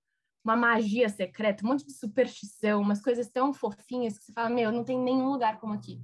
uma 0.45 0.57
magia 0.57 1.09
secreta, 1.09 1.65
um 1.65 1.69
monte 1.69 1.85
de 1.85 1.93
superstição, 1.93 2.81
umas 2.81 3.03
coisas 3.03 3.29
tão 3.29 3.53
fofinhas 3.53 4.17
que 4.17 4.25
você 4.25 4.33
fala, 4.33 4.49
meu, 4.49 4.71
não 4.71 4.85
tem 4.85 4.99
nenhum 4.99 5.31
lugar 5.31 5.59
como 5.59 5.73
aqui. 5.73 6.01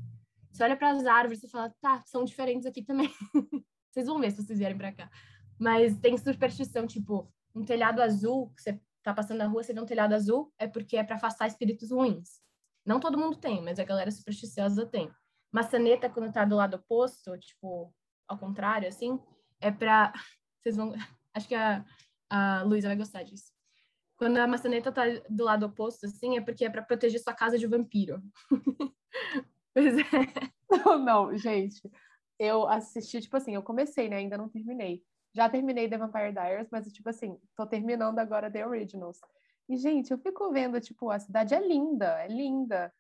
Você 0.51 0.65
olha 0.65 0.77
para 0.77 0.91
as 0.91 1.07
árvores 1.07 1.43
e 1.43 1.49
fala, 1.49 1.73
tá, 1.81 2.03
são 2.07 2.25
diferentes 2.25 2.67
aqui 2.67 2.83
também. 2.83 3.09
vocês 3.91 4.07
vão 4.07 4.19
ver 4.19 4.31
se 4.31 4.43
vocês 4.43 4.59
vierem 4.59 4.77
para 4.77 4.93
cá. 4.93 5.11
Mas 5.59 5.97
tem 5.99 6.17
superstição, 6.19 6.87
tipo, 6.87 7.33
um 7.55 7.65
telhado 7.65 8.03
azul, 8.03 8.51
que 8.57 8.63
você 8.63 8.81
tá 9.03 9.15
passando 9.15 9.39
na 9.39 9.47
rua, 9.47 9.63
você 9.63 9.73
vê 9.73 9.81
um 9.81 9.87
telhado 9.87 10.15
azul, 10.15 10.53
é 10.59 10.67
porque 10.67 10.97
é 10.97 11.05
para 11.05 11.17
afastar 11.17 11.47
espíritos 11.47 11.91
ruins. 11.91 12.41
Não 12.85 12.99
todo 12.99 13.19
mundo 13.19 13.37
tem, 13.37 13.63
mas 13.63 13.79
a 13.79 13.85
galera 13.85 14.11
supersticiosa 14.11 14.87
tem. 14.87 15.11
Maçaneta, 15.53 16.11
quando 16.11 16.33
tá 16.33 16.45
do 16.45 16.57
lado 16.57 16.75
oposto, 16.75 17.39
tipo, 17.39 17.95
ao 18.27 18.39
contrário, 18.39 18.89
assim, 18.89 19.21
é 19.61 19.71
para 19.71 20.13
Vocês 20.63 20.77
vão. 20.77 20.93
Acho 21.35 21.49
que 21.49 21.55
a, 21.55 21.85
a 22.31 22.63
Luísa 22.63 22.89
vai 22.89 22.97
gostar 22.97 23.23
disso. 23.23 23.53
Quando 24.17 24.37
a 24.37 24.47
maçaneta 24.47 24.93
tá 24.93 25.03
do 25.29 25.45
lado 25.45 25.67
oposto, 25.67 26.07
assim, 26.07 26.37
é 26.37 26.41
porque 26.41 26.65
é 26.65 26.71
para 26.71 26.83
proteger 26.83 27.21
sua 27.21 27.35
casa 27.35 27.59
de 27.59 27.67
vampiro. 27.67 28.23
pois 29.75 29.99
é. 29.99 30.05
Não, 30.71 30.99
não, 30.99 31.37
gente. 31.37 31.81
Eu 32.39 32.69
assisti, 32.69 33.21
tipo 33.21 33.37
assim, 33.37 33.55
eu 33.55 33.63
comecei, 33.63 34.09
né? 34.09 34.17
Ainda 34.17 34.39
não 34.39 34.49
terminei. 34.49 35.03
Já 35.35 35.49
terminei 35.49 35.89
The 35.89 35.99
Vampire 35.99 36.33
Diaries, 36.33 36.69
mas, 36.71 36.87
tipo 36.93 37.09
assim, 37.09 37.39
tô 37.57 37.67
terminando 37.67 38.19
agora 38.19 38.51
The 38.51 38.67
Originals. 38.67 39.19
E, 39.69 39.77
gente, 39.77 40.11
eu 40.11 40.19
fico 40.19 40.53
vendo, 40.53 40.81
tipo, 40.81 41.11
a 41.11 41.19
cidade 41.19 41.55
é 41.55 41.67
linda, 41.67 42.23
é 42.23 42.29
linda. 42.29 42.93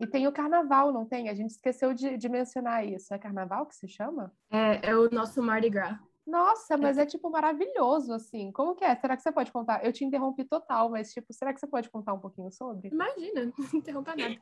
E 0.00 0.06
tem 0.06 0.26
o 0.26 0.32
carnaval, 0.32 0.92
não 0.92 1.06
tem? 1.06 1.28
A 1.28 1.34
gente 1.34 1.50
esqueceu 1.50 1.94
de, 1.94 2.16
de 2.16 2.28
mencionar 2.28 2.86
isso. 2.86 3.12
É 3.12 3.18
carnaval 3.18 3.66
que 3.66 3.74
se 3.74 3.88
chama? 3.88 4.32
É, 4.50 4.90
é 4.90 4.96
o 4.96 5.10
nosso 5.10 5.42
Mardi 5.42 5.70
Gras. 5.70 5.98
Nossa, 6.28 6.76
mas 6.76 6.98
é 6.98 7.06
tipo 7.06 7.30
maravilhoso, 7.30 8.12
assim. 8.12 8.52
Como 8.52 8.74
que 8.74 8.84
é? 8.84 8.94
Será 8.94 9.16
que 9.16 9.22
você 9.22 9.32
pode 9.32 9.50
contar? 9.50 9.82
Eu 9.82 9.90
te 9.94 10.04
interrompi 10.04 10.44
total, 10.44 10.90
mas 10.90 11.10
tipo, 11.10 11.32
será 11.32 11.54
que 11.54 11.58
você 11.58 11.66
pode 11.66 11.88
contar 11.88 12.12
um 12.12 12.20
pouquinho 12.20 12.52
sobre? 12.52 12.90
Imagina, 12.90 13.50
não 13.56 13.78
interrompa 13.80 14.14
nada. 14.14 14.36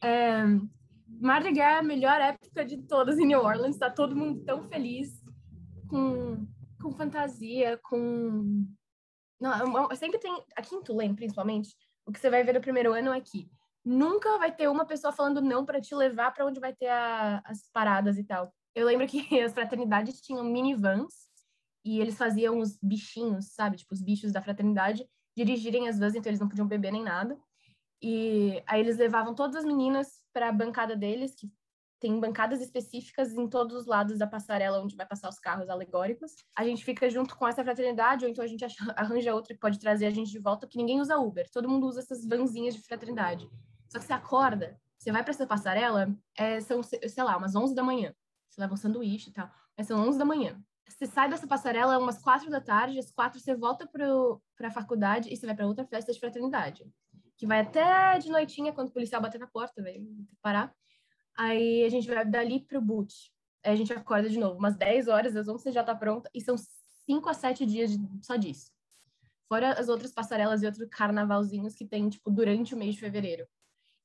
É, 0.00 0.44
Mardi 1.20 1.50
Gras 1.50 1.74
é 1.74 1.78
a 1.78 1.82
melhor 1.82 2.20
época 2.20 2.64
de 2.64 2.78
todas 2.86 3.18
em 3.18 3.26
New 3.26 3.40
Orleans. 3.40 3.76
Tá 3.76 3.90
todo 3.90 4.14
mundo 4.14 4.44
tão 4.44 4.62
feliz, 4.68 5.20
com, 5.88 6.46
com 6.80 6.92
fantasia, 6.92 7.76
com... 7.82 8.64
Não, 9.40 9.92
sempre 9.96 10.20
tem... 10.20 10.32
Aqui 10.54 10.76
em 10.76 10.82
Tulane, 10.82 11.16
principalmente, 11.16 11.74
o 12.06 12.12
que 12.12 12.20
você 12.20 12.30
vai 12.30 12.44
ver 12.44 12.52
no 12.52 12.60
primeiro 12.60 12.92
ano 12.92 13.12
é 13.12 13.20
que 13.20 13.50
nunca 13.84 14.38
vai 14.38 14.54
ter 14.54 14.68
uma 14.68 14.84
pessoa 14.84 15.12
falando 15.12 15.40
não 15.40 15.64
para 15.64 15.80
te 15.80 15.92
levar 15.92 16.32
para 16.32 16.46
onde 16.46 16.60
vai 16.60 16.72
ter 16.72 16.86
a, 16.86 17.42
as 17.44 17.68
paradas 17.72 18.16
e 18.16 18.22
tal. 18.22 18.54
Eu 18.76 18.86
lembro 18.86 19.08
que 19.08 19.18
as 19.42 19.52
fraternidades 19.52 20.20
tinham 20.20 20.44
minivans 20.44 21.31
e 21.84 22.00
eles 22.00 22.16
faziam 22.16 22.58
os 22.58 22.78
bichinhos, 22.82 23.52
sabe? 23.54 23.76
Tipo, 23.76 23.94
os 23.94 24.02
bichos 24.02 24.32
da 24.32 24.42
fraternidade 24.42 25.06
dirigirem 25.36 25.88
as 25.88 25.98
vans, 25.98 26.14
então 26.14 26.30
eles 26.30 26.40
não 26.40 26.48
podiam 26.48 26.66
beber 26.66 26.92
nem 26.92 27.02
nada. 27.02 27.38
E 28.00 28.62
aí 28.66 28.80
eles 28.80 28.98
levavam 28.98 29.34
todas 29.34 29.56
as 29.56 29.64
meninas 29.64 30.22
para 30.32 30.48
a 30.48 30.52
bancada 30.52 30.96
deles, 30.96 31.34
que 31.34 31.50
tem 32.00 32.18
bancadas 32.18 32.60
específicas 32.60 33.32
em 33.32 33.48
todos 33.48 33.76
os 33.76 33.86
lados 33.86 34.18
da 34.18 34.26
passarela 34.26 34.82
onde 34.82 34.96
vai 34.96 35.06
passar 35.06 35.28
os 35.28 35.38
carros 35.38 35.70
alegóricos. 35.70 36.32
A 36.56 36.64
gente 36.64 36.84
fica 36.84 37.08
junto 37.08 37.36
com 37.36 37.46
essa 37.46 37.62
fraternidade, 37.62 38.24
ou 38.24 38.30
então 38.30 38.44
a 38.44 38.48
gente 38.48 38.64
arranja 38.96 39.34
outra 39.34 39.54
que 39.54 39.60
pode 39.60 39.78
trazer 39.78 40.06
a 40.06 40.10
gente 40.10 40.32
de 40.32 40.40
volta, 40.40 40.66
porque 40.66 40.78
ninguém 40.78 41.00
usa 41.00 41.16
Uber, 41.16 41.48
todo 41.50 41.68
mundo 41.68 41.86
usa 41.86 42.00
essas 42.00 42.26
vanzinhas 42.26 42.74
de 42.74 42.82
fraternidade. 42.82 43.48
Só 43.88 44.00
que 44.00 44.04
você 44.04 44.12
acorda, 44.12 44.80
você 44.98 45.12
vai 45.12 45.22
para 45.22 45.30
essa 45.30 45.46
passarela, 45.46 46.12
é, 46.36 46.60
são, 46.60 46.82
sei 46.82 47.22
lá, 47.22 47.36
umas 47.36 47.54
11 47.54 47.74
da 47.74 47.84
manhã. 47.84 48.12
você 48.48 48.60
leva 48.60 48.74
um 48.74 48.76
sanduíche 48.76 49.30
e 49.30 49.32
tal. 49.32 49.48
Mas 49.78 49.86
são 49.86 50.00
11 50.00 50.18
da 50.18 50.24
manhã. 50.24 50.60
Você 50.92 51.06
sai 51.06 51.28
dessa 51.28 51.46
passarela 51.46 51.98
umas 51.98 52.18
4 52.18 52.50
da 52.50 52.60
tarde, 52.60 52.98
às 52.98 53.10
4 53.10 53.40
você 53.40 53.54
volta 53.54 53.86
para 53.86 54.68
a 54.68 54.70
faculdade 54.70 55.32
e 55.32 55.36
você 55.36 55.46
vai 55.46 55.54
para 55.54 55.66
outra 55.66 55.84
festa 55.86 56.12
de 56.12 56.20
fraternidade. 56.20 56.84
Que 57.36 57.46
vai 57.46 57.60
até 57.60 58.18
de 58.18 58.30
noitinha, 58.30 58.72
quando 58.72 58.88
o 58.88 58.92
policial 58.92 59.20
bater 59.20 59.38
na 59.38 59.46
porta, 59.46 59.82
velho, 59.82 60.06
parar. 60.40 60.72
Aí 61.36 61.84
a 61.84 61.88
gente 61.88 62.06
vai 62.06 62.24
dali 62.24 62.60
pro 62.60 62.80
boot. 62.80 63.32
Aí 63.64 63.72
a 63.72 63.76
gente 63.76 63.92
acorda 63.92 64.28
de 64.28 64.38
novo, 64.38 64.58
umas 64.58 64.76
10 64.76 65.08
horas, 65.08 65.34
às 65.34 65.48
11 65.48 65.62
você 65.62 65.72
já 65.72 65.82
tá 65.82 65.94
pronta, 65.94 66.28
e 66.34 66.40
são 66.40 66.56
5 67.06 67.28
a 67.28 67.34
7 67.34 67.64
dias 67.64 67.90
de, 67.90 67.98
só 68.22 68.36
disso. 68.36 68.70
Fora 69.48 69.72
as 69.72 69.88
outras 69.88 70.12
passarelas 70.12 70.62
e 70.62 70.66
outros 70.66 70.88
carnavalzinhos 70.90 71.74
que 71.74 71.86
tem, 71.86 72.08
tipo, 72.08 72.30
durante 72.30 72.74
o 72.74 72.78
mês 72.78 72.94
de 72.94 73.00
fevereiro. 73.00 73.46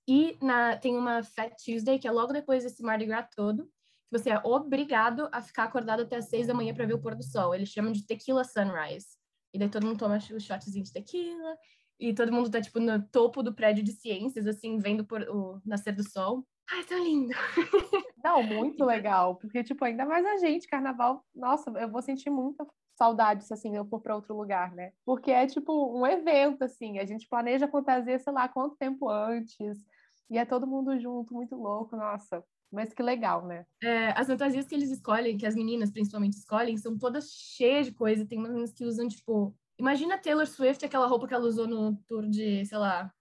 E 0.08 0.38
na, 0.41 0.78
tem 0.78 0.95
uma 0.95 1.23
Fat 1.23 1.54
Tuesday, 1.63 2.00
que 2.00 2.08
é 2.08 2.12
logo 2.12 2.32
depois 2.32 2.63
desse 2.63 2.82
Mardi 2.82 3.06
Gras 3.06 3.28
todo, 3.36 3.69
você 4.12 4.30
é 4.30 4.41
obrigado 4.43 5.30
a 5.32 5.41
ficar 5.41 5.65
acordado 5.65 6.04
até 6.04 6.17
as 6.17 6.30
6 6.30 6.48
da 6.48 6.54
manhã 6.54 6.74
para 6.74 6.86
ver 6.86 6.93
o 6.93 7.02
pôr 7.02 7.15
do 7.15 7.24
sol. 7.24 7.54
Eles 7.54 7.70
chamam 7.70 7.91
de 7.91 8.06
Tequila 8.06 8.43
Sunrise. 8.43 9.17
E 9.54 9.60
daí 9.60 9.70
todo 9.70 9.86
mundo 9.86 9.98
toma 9.98 10.17
o 10.17 10.39
shotzinho 10.39 10.84
de 10.84 10.91
tequila, 10.91 11.58
e 12.00 12.13
todo 12.13 12.32
mundo 12.32 12.50
tá, 12.50 12.62
tipo, 12.62 12.80
no 12.80 13.02
topo 13.08 13.41
do 13.41 13.54
prédio 13.54 13.84
de 13.84 13.91
ciências, 13.91 14.46
assim, 14.46 14.78
vendo 14.78 15.06
por, 15.06 15.22
o 15.24 15.60
nascer 15.65 15.93
do 15.93 16.08
sol. 16.08 16.46
Ai, 16.70 16.84
tão 16.84 17.04
lindo! 17.04 17.34
Não, 18.24 18.43
muito 18.43 18.84
legal, 18.84 19.36
porque, 19.36 19.63
tipo, 19.63 19.84
ainda 19.84 20.06
mais 20.06 20.26
a 20.26 20.38
gente, 20.38 20.67
carnaval, 20.67 21.26
nossa, 21.34 21.72
eu 21.72 21.89
vou 21.89 22.02
sentir 22.02 22.30
muita 22.30 22.67
saudade 22.96 23.46
se, 23.46 23.54
assim, 23.54 23.76
eu 23.76 23.86
for 23.86 24.02
para 24.02 24.15
outro 24.15 24.36
lugar, 24.36 24.72
né? 24.74 24.91
Porque 25.06 25.32
é, 25.32 25.48
tipo, 25.48 25.98
um 25.98 26.06
evento, 26.06 26.63
assim, 26.63 27.00
a 27.00 27.06
gente 27.06 27.28
planeja 27.28 27.67
fantasia, 27.67 28.20
sei 28.20 28.34
lá, 28.34 28.48
quanto 28.48 28.76
tempo 28.76 29.10
antes, 29.10 29.84
e 30.30 30.38
é 30.38 30.46
todo 30.46 30.67
mundo 30.67 31.00
junto, 31.00 31.34
muito 31.34 31.56
louco, 31.56 31.96
nossa, 31.96 32.43
mas 32.71 32.93
que 32.93 33.01
legal, 33.01 33.45
né? 33.45 33.65
É, 33.82 34.10
as 34.19 34.27
fantasias 34.27 34.67
que 34.67 34.75
eles 34.75 34.91
escolhem, 34.91 35.38
que 35.38 35.45
as 35.45 35.56
meninas 35.56 35.91
principalmente 35.91 36.38
escolhem, 36.38 36.77
são 36.77 36.97
todas 36.97 37.32
cheias 37.32 37.86
de 37.86 37.93
coisa. 37.93 38.25
Tem 38.25 38.38
umas 38.38 38.73
que 38.73 38.86
usam, 38.86 39.08
tipo. 39.08 39.56
Imagina 39.80 40.17
Taylor 40.17 40.47
Swift, 40.47 40.84
aquela 40.84 41.08
roupa 41.08 41.27
que 41.27 41.34
ela 41.34 41.45
usou 41.45 41.67
no 41.67 41.95
tour 42.08 42.27
de, 42.27 42.65
sei 42.65 42.77
lá, 42.77 43.13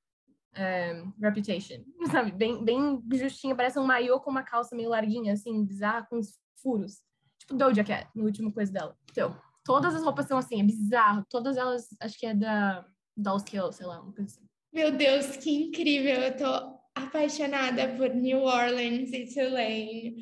é, 0.55 1.03
Reputation, 1.21 1.85
sabe? 2.11 2.33
Bem, 2.33 2.65
bem 2.65 3.03
justinha, 3.13 3.55
parece 3.55 3.79
um 3.79 3.85
maiô 3.85 4.19
com 4.21 4.31
uma 4.31 4.43
calça 4.43 4.75
meio 4.75 4.89
larguinha, 4.89 5.35
assim, 5.35 5.65
bizarra, 5.65 6.07
com 6.09 6.19
os 6.19 6.39
furos. 6.63 7.03
Tipo 7.39 7.55
Doja 7.55 7.85
Cat, 7.85 8.09
no 8.15 8.25
último 8.25 8.51
coisa 8.51 8.73
dela. 8.73 8.97
Então, 9.11 9.39
todas 9.65 9.95
as 9.95 10.03
roupas 10.03 10.27
são 10.27 10.39
assim, 10.39 10.61
é 10.61 10.65
bizarro. 10.65 11.25
Todas 11.29 11.57
elas, 11.57 11.89
acho 12.01 12.19
que 12.19 12.27
é 12.27 12.35
da 12.35 12.87
Dolls 13.17 13.45
Kill, 13.45 13.71
sei 13.71 13.87
lá, 13.87 14.01
uma 14.01 14.13
coisa 14.13 14.31
assim. 14.31 14.47
Meu 14.73 14.97
Deus, 14.97 15.37
que 15.37 15.51
incrível! 15.51 16.23
Eu 16.23 16.37
tô 16.37 16.76
apaixonada 16.97 17.95
por 17.97 18.15
New 18.15 18.43
Orleans 18.43 19.13
e 19.13 19.27
Tulane. 19.33 20.17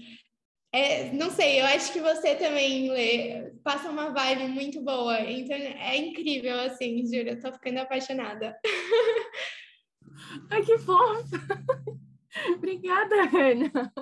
É, 0.72 1.12
não 1.12 1.30
sei, 1.30 1.60
eu 1.60 1.66
acho 1.66 1.92
que 1.92 2.00
você 2.00 2.34
também 2.34 2.90
lê, 2.90 3.52
passa 3.62 3.88
uma 3.88 4.10
vibe 4.10 4.48
muito 4.48 4.82
boa. 4.82 5.20
Então 5.20 5.56
é 5.56 5.96
incrível, 5.96 6.58
assim, 6.60 7.06
juro, 7.06 7.30
eu 7.30 7.40
tô 7.40 7.52
ficando 7.52 7.78
apaixonada. 7.78 8.58
Ai, 10.50 10.64
que 10.64 10.76
fofo! 10.78 11.30
Obrigada, 12.56 13.14
Ana. 13.32 13.92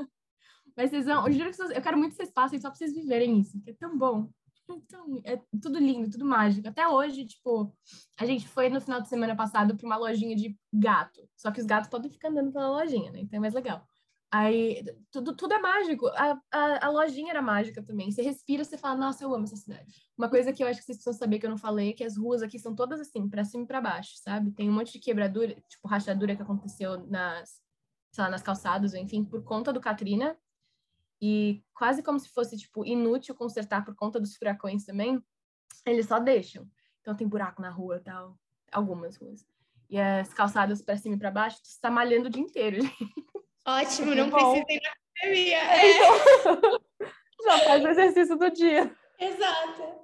Mas 0.74 0.88
vocês 0.88 1.04
vão, 1.04 1.26
eu 1.26 1.32
juro 1.34 1.50
que 1.50 1.56
vocês, 1.56 1.70
eu 1.70 1.82
quero 1.82 1.98
muito 1.98 2.12
que 2.12 2.16
vocês 2.16 2.32
passem 2.32 2.58
só 2.58 2.70
pra 2.70 2.78
vocês 2.78 2.94
viverem 2.94 3.38
isso, 3.38 3.60
que 3.60 3.70
é 3.70 3.74
tão 3.74 3.98
bom. 3.98 4.30
Então, 4.76 5.20
é 5.24 5.40
tudo 5.60 5.78
lindo, 5.78 6.10
tudo 6.10 6.24
mágico. 6.24 6.68
Até 6.68 6.86
hoje, 6.88 7.26
tipo, 7.26 7.74
a 8.18 8.26
gente 8.26 8.48
foi 8.48 8.68
no 8.68 8.80
final 8.80 9.00
de 9.00 9.08
semana 9.08 9.36
passado 9.36 9.76
para 9.76 9.86
uma 9.86 9.96
lojinha 9.96 10.36
de 10.36 10.56
gato. 10.72 11.28
Só 11.36 11.50
que 11.50 11.60
os 11.60 11.66
gatos 11.66 11.90
podem 11.90 12.10
ficar 12.10 12.28
andando 12.28 12.52
pela 12.52 12.68
lojinha, 12.68 13.10
né? 13.10 13.20
Então 13.20 13.36
é 13.38 13.40
mais 13.40 13.54
legal. 13.54 13.86
Aí, 14.34 14.82
tudo, 15.10 15.36
tudo 15.36 15.52
é 15.52 15.58
mágico. 15.58 16.06
A, 16.08 16.40
a, 16.50 16.86
a, 16.86 16.88
lojinha 16.88 17.30
era 17.32 17.42
mágica 17.42 17.82
também. 17.82 18.10
Você 18.10 18.22
respira, 18.22 18.64
você 18.64 18.78
fala, 18.78 18.96
nossa, 18.96 19.22
eu 19.22 19.34
amo 19.34 19.44
essa 19.44 19.56
cidade. 19.56 19.94
Uma 20.16 20.30
coisa 20.30 20.54
que 20.54 20.64
eu 20.64 20.66
acho 20.66 20.80
que 20.80 20.86
vocês 20.86 20.96
precisam 20.96 21.18
saber 21.18 21.38
que 21.38 21.44
eu 21.44 21.50
não 21.50 21.58
falei, 21.58 21.90
é 21.90 21.92
que 21.92 22.02
as 22.02 22.16
ruas 22.16 22.42
aqui 22.42 22.58
são 22.58 22.74
todas 22.74 22.98
assim, 22.98 23.28
para 23.28 23.44
cima 23.44 23.64
e 23.64 23.66
para 23.66 23.82
baixo, 23.82 24.12
sabe? 24.16 24.50
Tem 24.52 24.70
um 24.70 24.72
monte 24.72 24.92
de 24.92 25.00
quebradura, 25.00 25.54
tipo, 25.68 25.86
rachadura 25.86 26.34
que 26.34 26.40
aconteceu 26.40 27.06
nas, 27.08 27.60
sei 28.10 28.24
lá, 28.24 28.30
nas 28.30 28.42
calçadas, 28.42 28.94
enfim, 28.94 29.22
por 29.22 29.44
conta 29.44 29.70
do 29.70 29.82
Katrina. 29.82 30.34
E 31.24 31.62
quase 31.72 32.02
como 32.02 32.18
se 32.18 32.28
fosse, 32.28 32.58
tipo, 32.58 32.84
inútil 32.84 33.32
consertar 33.36 33.84
por 33.84 33.94
conta 33.94 34.18
dos 34.18 34.36
furacões 34.36 34.84
também, 34.84 35.22
eles 35.86 36.06
só 36.06 36.18
deixam. 36.18 36.68
Então 37.00 37.14
tem 37.14 37.28
buraco 37.28 37.62
na 37.62 37.70
rua 37.70 38.00
tal, 38.00 38.36
algumas 38.72 39.16
ruas. 39.16 39.46
E 39.88 40.00
as 40.00 40.34
calçadas 40.34 40.82
para 40.82 40.96
cima 40.96 41.14
e 41.14 41.18
para 41.18 41.30
baixo, 41.30 41.62
tu 41.62 41.66
está 41.66 41.88
malhando 41.88 42.26
o 42.26 42.30
dia 42.30 42.42
inteiro. 42.42 42.78
Ótimo, 43.64 44.16
não 44.16 44.30
precisa 44.30 44.64
ir 44.68 44.80
na 44.82 44.90
academia. 44.90 45.58
É. 45.58 46.40
Então, 46.40 46.60
já 47.44 47.58
faz 47.66 47.84
o 47.84 47.88
exercício 47.88 48.36
do 48.36 48.50
dia. 48.50 48.96
Exato. 49.20 50.02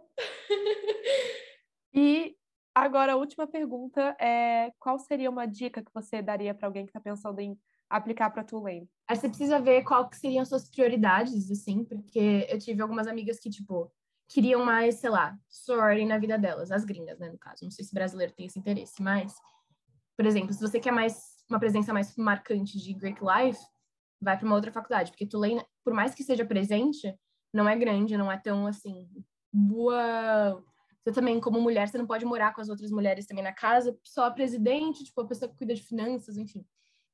E 1.93 2.37
agora 2.73 3.15
a 3.15 3.17
última 3.17 3.45
pergunta 3.49 4.17
é 4.21 4.71
qual 4.79 5.01
seria 5.01 5.31
uma 5.31 5.47
dica 5.47 5.83
que 5.83 5.93
você 5.93 6.23
daria 6.23 6.55
para 6.55 6.69
alguém 6.69 6.85
que 6.85 6.91
está 6.91 7.01
pensando 7.01 7.41
em 7.41 7.59
aplicar 7.89 8.31
para 8.31 8.45
Tulane? 8.45 8.89
Aí 9.09 9.17
você 9.17 9.29
precisa 9.29 9.61
ver 9.61 9.83
qual 9.83 10.09
que 10.09 10.17
seriam 10.17 10.45
suas 10.45 10.69
prioridades, 10.69 11.51
assim, 11.51 11.85
porque 11.85 12.47
eu 12.49 12.59
tive 12.59 12.83
algumas 12.83 13.07
amigas 13.07 13.39
que, 13.39 13.49
tipo, 13.49 13.91
queriam 14.29 14.65
mais, 14.65 14.97
sei 14.97 15.11
lá, 15.11 15.37
sorority 15.49 16.07
na 16.07 16.19
vida 16.19 16.39
delas, 16.39 16.71
as 16.71 16.85
gringas, 16.85 17.19
né, 17.19 17.31
no 17.31 17.39
caso. 17.39 17.65
Não 17.65 17.71
sei 17.71 17.85
se 17.85 17.95
brasileiro 17.95 18.33
tem 18.35 18.47
esse 18.47 18.59
interesse, 18.59 19.03
mas, 19.03 19.35
por 20.17 20.27
exemplo, 20.27 20.53
se 20.53 20.61
você 20.61 20.79
quer 20.79 20.93
mais 20.93 21.17
uma 21.49 21.59
presença 21.59 21.93
mais 21.93 22.15
marcante 22.17 22.79
de 22.79 22.93
Greek 22.93 23.21
Life, 23.23 23.61
vai 24.21 24.37
para 24.37 24.47
uma 24.47 24.57
outra 24.57 24.71
faculdade, 24.71 25.11
porque 25.11 25.27
Tulane, 25.27 25.65
por 25.83 25.95
mais 25.95 26.15
que 26.15 26.23
seja 26.23 26.45
presente, 26.45 27.15
não 27.55 27.67
é 27.69 27.75
grande, 27.75 28.17
não 28.17 28.31
é 28.31 28.37
tão, 28.37 28.67
assim, 28.67 29.09
boa... 29.53 30.63
Você 31.03 31.13
também, 31.13 31.41
como 31.41 31.59
mulher, 31.59 31.89
você 31.89 31.97
não 31.97 32.07
pode 32.07 32.27
morar 32.27 32.53
com 32.53 32.61
as 32.61 32.69
outras 32.69 32.91
mulheres 32.91 33.25
também 33.25 33.43
na 33.43 33.53
casa, 33.53 33.99
só 34.05 34.27
a 34.27 34.31
presidente, 34.31 35.05
tipo, 35.05 35.19
a 35.23 35.27
pessoa 35.27 35.49
que 35.49 35.57
cuida 35.57 35.73
de 35.75 35.83
finanças, 35.83 36.37
enfim. 36.37 36.67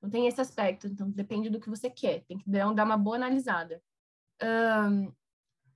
Não 0.05 0.11
tem 0.11 0.27
esse 0.27 0.39
aspecto, 0.39 0.87
então 0.87 1.11
depende 1.11 1.49
do 1.49 1.59
que 1.59 1.71
você 1.71 1.89
quer, 1.89 2.23
tem 2.25 2.37
que 2.37 2.51
dar 2.51 2.85
uma 2.85 2.99
boa 2.99 3.17
analisada. 3.17 3.83
Um, 4.43 5.11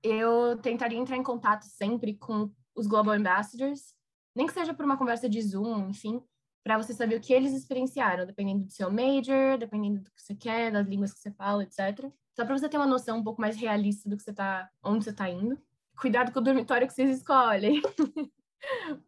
eu 0.03 0.55
tentaria 0.61 0.99
entrar 0.99 1.17
em 1.17 1.23
contato 1.23 1.63
sempre 1.63 2.13
com 2.13 2.53
os 2.75 2.85
Global 2.85 3.15
Ambassadors, 3.15 3.95
nem 4.35 4.45
que 4.45 4.53
seja 4.53 4.71
por 4.71 4.85
uma 4.85 4.97
conversa 4.97 5.27
de 5.27 5.41
Zoom, 5.41 5.89
enfim, 5.89 6.21
para 6.63 6.77
você 6.77 6.93
saber 6.93 7.15
o 7.15 7.19
que 7.19 7.33
eles 7.33 7.53
experienciaram, 7.53 8.27
dependendo 8.27 8.65
do 8.65 8.71
seu 8.71 8.91
major, 8.91 9.57
dependendo 9.57 10.01
do 10.01 10.11
que 10.11 10.21
você 10.21 10.35
quer, 10.35 10.71
das 10.71 10.87
línguas 10.87 11.11
que 11.11 11.19
você 11.19 11.31
fala, 11.31 11.63
etc. 11.63 12.13
Só 12.35 12.45
para 12.45 12.55
você 12.55 12.69
ter 12.69 12.77
uma 12.77 12.85
noção 12.85 13.17
um 13.17 13.23
pouco 13.23 13.41
mais 13.41 13.57
realista 13.57 14.07
do 14.07 14.15
que 14.15 14.21
você 14.21 14.31
tá, 14.31 14.69
onde 14.83 15.05
você 15.05 15.09
está 15.09 15.27
indo. 15.27 15.59
Cuidado 15.97 16.31
com 16.31 16.39
o 16.39 16.43
dormitório 16.43 16.85
que 16.85 16.93
vocês 16.93 17.17
escolhem. 17.17 17.81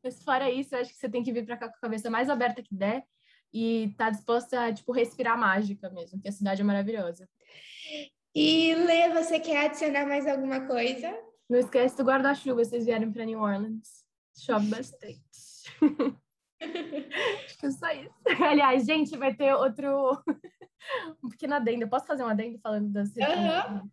Mas 0.03 0.23
fora 0.23 0.49
isso, 0.49 0.73
eu 0.73 0.81
acho 0.81 0.91
que 0.91 0.97
você 0.97 1.07
tem 1.07 1.21
que 1.21 1.31
vir 1.31 1.45
para 1.45 1.57
cá 1.57 1.69
com 1.69 1.75
a 1.75 1.81
cabeça 1.81 2.09
mais 2.09 2.27
aberta 2.27 2.63
que 2.63 2.73
der 2.73 3.05
e 3.53 3.93
tá 3.97 4.09
disposta 4.09 4.65
a, 4.65 4.73
tipo, 4.73 4.91
respirar 4.91 5.37
mágica 5.37 5.89
mesmo, 5.89 6.19
que 6.19 6.27
a 6.27 6.31
cidade 6.31 6.61
é 6.61 6.63
maravilhosa. 6.63 7.27
E 8.33 8.73
Lê, 8.75 9.09
você 9.09 9.39
quer 9.39 9.65
adicionar 9.65 10.05
mais 10.05 10.25
alguma 10.25 10.65
coisa? 10.65 11.13
Não 11.49 11.59
esquece 11.59 11.97
do 11.97 12.03
guarda-chuva, 12.03 12.63
vocês 12.63 12.85
vierem 12.85 13.11
para 13.11 13.25
New 13.25 13.39
Orleans. 13.39 14.05
Chove 14.37 14.67
bastante. 14.67 15.21
Acho 16.61 17.57
que 17.57 17.65
é 17.65 17.71
só 17.71 17.91
isso. 17.91 18.15
Aliás, 18.41 18.85
gente, 18.85 19.17
vai 19.17 19.33
ter 19.33 19.53
outro. 19.53 20.21
um 21.21 21.29
pequeno 21.29 21.55
adendo. 21.55 21.83
Eu 21.83 21.89
posso 21.89 22.05
fazer 22.05 22.23
um 22.23 22.27
adendo 22.27 22.57
falando 22.59 22.89
das. 22.89 23.09
Uhum. 23.09 23.89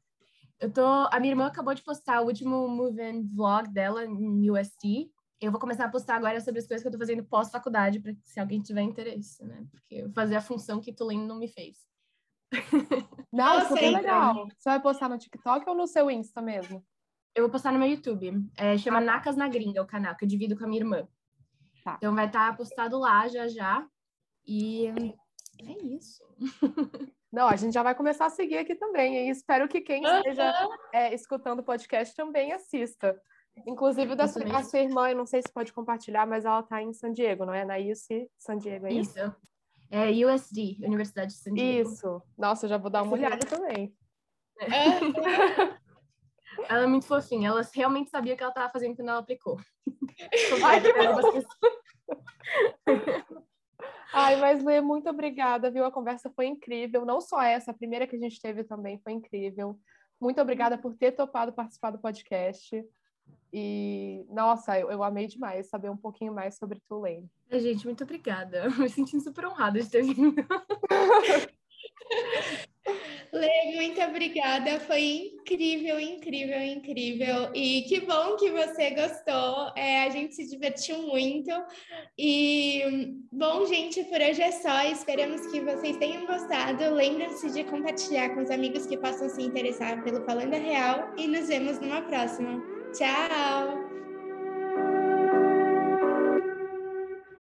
Eu 0.61 0.73
tô. 0.73 0.85
A 0.85 1.19
minha 1.19 1.33
irmã 1.33 1.47
acabou 1.47 1.75
de 1.75 1.83
postar 1.83 2.21
o 2.21 2.27
último 2.27 2.69
Move 2.69 3.23
Vlog 3.35 3.69
dela 3.71 4.05
em 4.05 4.51
USD 4.51 5.11
eu 5.41 5.51
vou 5.51 5.61
começar 5.61 5.85
a 5.85 5.91
postar 5.91 6.17
agora 6.17 6.41
sobre 6.41 6.61
as 6.61 6.67
coisas 6.67 6.83
que 6.83 6.89
eu 6.89 6.93
tô 6.93 6.99
fazendo 6.99 7.25
pós-faculdade, 7.25 8.01
para 8.01 8.13
se 8.25 8.41
alguém 8.41 8.61
tiver 8.61 8.83
interesse, 8.83 9.45
né? 9.45 9.67
Porque 9.71 10.09
fazer 10.15 10.37
a 10.37 10.41
função 10.41 10.81
que 10.81 10.93
Tulane 10.93 11.27
não 11.27 11.39
me 11.39 11.49
fez. 11.49 11.87
Não, 13.31 13.61
super 13.61 13.79
sei, 13.79 13.91
legal. 13.91 14.49
Você 14.57 14.71
vai 14.71 14.81
postar 14.81 15.09
no 15.09 15.19
TikTok 15.19 15.69
ou 15.69 15.77
no 15.77 15.87
seu 15.87 16.11
Insta 16.11 16.41
mesmo? 16.41 16.83
Eu 17.35 17.43
vou 17.43 17.51
postar 17.51 17.73
no 17.73 17.79
meu 17.79 17.89
YouTube. 17.89 18.43
É, 18.57 18.77
chama 18.79 18.99
ah, 18.99 19.01
tá. 19.01 19.07
Nacas 19.07 19.37
na 19.37 19.47
Gringa, 19.49 19.83
o 19.83 19.87
canal, 19.87 20.17
que 20.17 20.25
eu 20.25 20.29
divido 20.29 20.57
com 20.57 20.65
a 20.65 20.67
minha 20.67 20.81
irmã. 20.81 21.07
Tá. 21.85 21.97
Então 21.99 22.15
vai 22.15 22.27
estar 22.27 22.51
tá 22.51 22.57
postado 22.57 22.99
lá 22.99 23.29
já 23.29 23.47
já. 23.49 23.87
E 24.47 24.87
é 24.87 25.85
isso. 25.85 26.25
Não, 27.31 27.47
a 27.47 27.57
gente 27.57 27.75
já 27.75 27.83
vai 27.83 27.95
começar 27.95 28.27
a 28.27 28.31
seguir 28.31 28.57
aqui 28.57 28.75
também. 28.75 29.29
E 29.29 29.31
espero 29.31 29.69
que 29.69 29.83
quem 29.83 30.03
esteja 30.03 30.53
é, 30.93 31.15
escutando 31.15 31.61
o 31.61 31.65
podcast 31.65 32.17
também 32.17 32.53
assista. 32.53 33.15
Inclusive, 33.67 34.15
da 34.15 34.27
sua, 34.27 34.43
a 34.57 34.63
sua 34.63 34.81
irmã, 34.81 35.11
eu 35.11 35.17
não 35.17 35.27
sei 35.27 35.43
se 35.43 35.53
pode 35.53 35.73
compartilhar, 35.73 36.27
mas 36.27 36.45
ela 36.45 36.61
está 36.61 36.83
em 36.83 36.93
San 36.93 37.13
Diego, 37.13 37.45
não 37.45 37.55
é? 37.55 37.65
Na 37.65 37.77
UC 37.77 38.29
San 38.37 38.59
Diego, 38.59 38.87
é 38.87 38.93
isso? 38.93 39.19
Isso. 39.19 39.37
É 39.91 40.11
USD, 40.11 40.79
Universidade 40.83 41.33
de 41.33 41.39
San 41.39 41.55
Diego. 41.55 41.91
Isso. 41.91 42.23
Nossa, 42.37 42.67
eu 42.67 42.71
já 42.71 42.77
vou 42.77 42.91
dar 42.91 43.03
uma 43.03 43.13
olhada 43.13 43.39
também. 43.47 43.95
É. 44.61 44.69
ela 46.69 46.83
é 46.83 46.87
muito 46.87 47.07
fofinha. 47.07 47.49
Ela 47.49 47.63
realmente 47.73 48.11
sabia 48.11 48.35
o 48.35 48.37
que 48.37 48.43
ela 48.43 48.51
estava 48.51 48.71
fazendo 48.71 48.97
quando 48.97 49.09
ela 49.09 49.21
aplicou. 49.21 49.59
Ai, 50.65 50.81
que 50.83 50.93
Ai, 54.13 54.37
mas 54.37 54.63
Lê, 54.63 54.81
muito 54.81 55.09
obrigada, 55.09 55.71
viu? 55.71 55.85
A 55.85 55.93
conversa 55.93 56.31
foi 56.31 56.47
incrível. 56.47 57.07
Não 57.07 57.21
só 57.21 57.41
essa, 57.41 57.71
a 57.71 57.75
primeira 57.75 58.07
que 58.07 58.17
a 58.17 58.19
gente 58.19 58.41
teve 58.41 58.65
também 58.65 58.99
foi 58.99 59.13
incrível. 59.13 59.79
Muito 60.21 60.41
obrigada 60.41 60.77
por 60.77 60.95
ter 60.97 61.13
topado 61.13 61.53
participar 61.53 61.93
do 61.93 61.99
podcast. 61.99 62.85
E, 63.53 64.27
nossa, 64.29 64.79
eu, 64.79 64.91
eu 64.91 65.03
amei 65.03 65.27
demais 65.27 65.69
saber 65.69 65.91
um 65.91 65.97
pouquinho 65.97 66.33
mais 66.33 66.57
sobre 66.57 66.81
Tulane. 66.89 67.31
Gente, 67.51 67.87
muito 67.87 68.05
obrigada. 68.05 68.69
Me 68.71 68.89
sentindo 68.89 69.23
super 69.23 69.47
honrada 69.47 69.81
de 69.81 69.89
ter 69.89 70.03
vindo. 70.03 70.35
Lê, 73.33 73.77
muito 73.77 74.01
obrigada. 74.01 74.81
Foi 74.81 75.33
incrível, 75.35 76.01
incrível, 76.01 76.61
incrível. 76.63 77.51
E 77.55 77.83
que 77.83 78.01
bom 78.01 78.37
que 78.37 78.51
você 78.51 78.91
gostou. 78.91 79.73
É, 79.77 80.05
a 80.05 80.11
gente 80.11 80.35
se 80.35 80.49
divertiu 80.49 81.03
muito. 81.03 81.51
E, 82.17 83.15
bom, 83.31 83.67
gente, 83.67 84.03
por 84.05 84.21
hoje 84.21 84.43
é 84.43 84.53
só. 84.53 84.83
Esperamos 84.85 85.47
que 85.49 85.61
vocês 85.61 85.97
tenham 85.99 86.27
gostado. 86.27 86.95
Lembrem-se 86.95 87.51
de 87.51 87.65
compartilhar 87.65 88.35
com 88.35 88.43
os 88.43 88.51
amigos 88.51 88.87
que 88.87 88.97
possam 88.97 89.29
se 89.29 89.43
interessar 89.43 90.03
pelo 90.03 90.25
Falando 90.25 90.55
Real. 90.55 91.13
E 91.19 91.27
nos 91.27 91.49
vemos 91.49 91.79
numa 91.81 92.03
próxima. 92.03 92.78
Tchau! 92.93 93.78